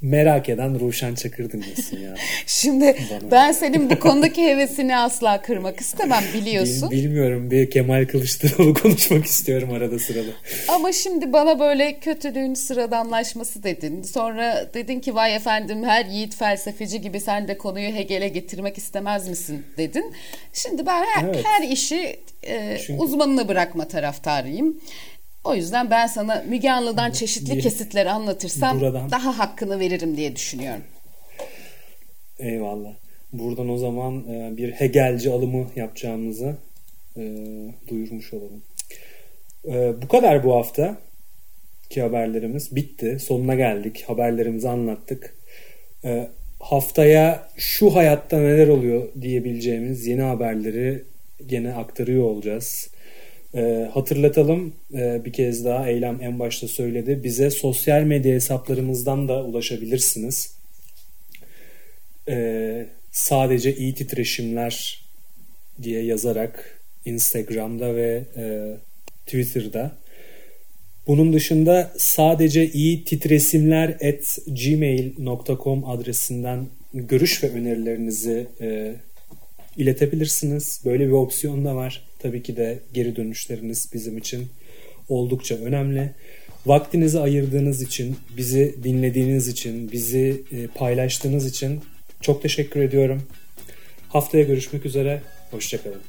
merak 0.00 0.48
eden 0.48 0.80
Ruşen 0.80 1.14
Çakır 1.14 1.52
dinlesin 1.52 2.00
ya. 2.00 2.14
Şimdi 2.46 2.96
Bana. 3.10 3.30
ben 3.30 3.52
senin 3.52 3.90
bu 3.90 3.98
konudaki 3.98 4.46
hevesini 4.46 4.96
asla 4.96 5.42
kırmak 5.42 5.80
istemem 5.80 6.22
biliyorsun. 6.34 6.90
Bil, 6.90 7.04
bilmiyorum 7.04 7.50
bir 7.50 7.70
Kemal 7.70 8.06
Kılıçdaroğlu 8.06 8.74
konuşmak 8.82 9.24
istiyorum 9.24 9.72
arada 9.72 9.98
sırada. 9.98 10.30
Ama 10.68 10.92
şimdi 10.92 11.32
bana 11.32 11.60
böyle 11.60 12.00
kötülüğün 12.00 12.54
sıradanlaşması 12.54 13.62
dedin. 13.62 14.02
Sonra 14.02 14.70
dedin 14.74 15.00
ki 15.00 15.14
vay 15.14 15.36
efendim 15.36 15.84
her 15.84 16.04
yiğit 16.04 16.36
felsefeci 16.36 17.00
gibi 17.00 17.20
sen 17.20 17.48
de 17.48 17.58
konuyu 17.58 17.94
Hegel'e 17.94 18.28
getirmek 18.28 18.78
istemez 18.78 19.28
misin 19.28 19.66
dedin. 19.76 20.12
Şimdi 20.52 20.86
ben 20.86 21.04
her, 21.04 21.24
evet. 21.24 21.44
her 21.44 21.68
işi 21.68 22.20
e, 22.42 22.78
Çünkü... 22.86 23.02
uzmanına 23.02 23.48
bırakma 23.48 23.88
taraftarıyım. 23.88 24.80
O 25.46 25.54
yüzden 25.54 25.90
ben 25.90 26.06
sana 26.06 26.44
Müge 26.48 26.70
Anlı'dan 26.70 27.10
çeşitli 27.10 27.58
kesitleri 27.58 28.10
anlatırsam 28.10 28.80
Buradan. 28.80 29.10
daha 29.10 29.38
hakkını 29.38 29.80
veririm 29.80 30.16
diye 30.16 30.36
düşünüyorum. 30.36 30.84
Eyvallah. 32.38 32.92
Buradan 33.32 33.68
o 33.68 33.78
zaman 33.78 34.28
e, 34.28 34.56
bir 34.56 34.72
Hegelci 34.72 35.30
alımı 35.30 35.66
yapacağımızı 35.76 36.56
e, 37.16 37.22
duyurmuş 37.88 38.32
olalım. 38.34 38.62
E, 39.68 40.02
bu 40.02 40.08
kadar 40.08 40.44
bu 40.44 40.54
hafta 40.54 40.98
ki 41.90 42.02
haberlerimiz 42.02 42.76
bitti. 42.76 43.18
Sonuna 43.20 43.54
geldik. 43.54 44.04
Haberlerimizi 44.06 44.68
anlattık. 44.68 45.36
Haftaya 46.60 47.48
şu 47.56 47.94
hayatta 47.94 48.38
neler 48.38 48.68
oluyor 48.68 49.08
diyebileceğimiz 49.20 50.06
yeni 50.06 50.22
haberleri 50.22 51.04
gene 51.46 51.74
aktarıyor 51.74 52.24
olacağız. 52.24 52.90
E, 53.56 53.90
hatırlatalım 53.94 54.74
e, 54.94 55.24
bir 55.24 55.32
kez 55.32 55.64
daha 55.64 55.90
Eylem 55.90 56.22
en 56.22 56.38
başta 56.38 56.68
söyledi. 56.68 57.20
Bize 57.24 57.50
sosyal 57.50 58.02
medya 58.02 58.34
hesaplarımızdan 58.34 59.28
da 59.28 59.44
ulaşabilirsiniz. 59.44 60.56
E, 62.28 62.86
sadece 63.10 63.76
iyi 63.76 63.94
titreşimler 63.94 65.04
diye 65.82 66.02
yazarak 66.02 66.80
Instagram'da 67.04 67.96
ve 67.96 68.24
e, 68.36 68.76
Twitter'da. 69.26 69.96
Bunun 71.06 71.32
dışında 71.32 71.92
sadece 71.98 72.72
iyi 72.72 73.04
titresimler 73.04 73.88
at 73.88 74.38
gmail.com 74.46 75.84
adresinden 75.84 76.66
görüş 76.94 77.44
ve 77.44 77.50
önerilerinizi 77.50 78.46
e, 78.60 78.94
iletebilirsiniz. 79.76 80.80
Böyle 80.84 81.06
bir 81.06 81.12
opsiyon 81.12 81.64
da 81.64 81.76
var. 81.76 82.05
Tabii 82.18 82.42
ki 82.42 82.56
de 82.56 82.78
geri 82.92 83.16
dönüşleriniz 83.16 83.90
bizim 83.92 84.18
için 84.18 84.48
oldukça 85.08 85.54
önemli. 85.54 86.10
Vaktinizi 86.66 87.20
ayırdığınız 87.20 87.82
için, 87.82 88.16
bizi 88.36 88.74
dinlediğiniz 88.82 89.48
için, 89.48 89.92
bizi 89.92 90.42
e, 90.52 90.66
paylaştığınız 90.66 91.46
için 91.46 91.80
çok 92.20 92.42
teşekkür 92.42 92.80
ediyorum. 92.80 93.22
Haftaya 94.08 94.44
görüşmek 94.44 94.86
üzere. 94.86 95.22
Hoşçakalın. 95.50 96.00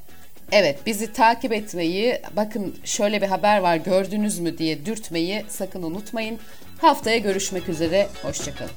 Evet 0.51 0.79
bizi 0.85 1.13
takip 1.13 1.53
etmeyi, 1.53 2.19
bakın 2.35 2.75
şöyle 2.83 3.21
bir 3.21 3.27
haber 3.27 3.59
var 3.59 3.77
gördünüz 3.77 4.39
mü 4.39 4.57
diye 4.57 4.85
dürtmeyi 4.85 5.43
sakın 5.49 5.83
unutmayın. 5.83 6.39
Haftaya 6.77 7.17
görüşmek 7.17 7.69
üzere. 7.69 8.07
Hoşçakalın. 8.23 8.71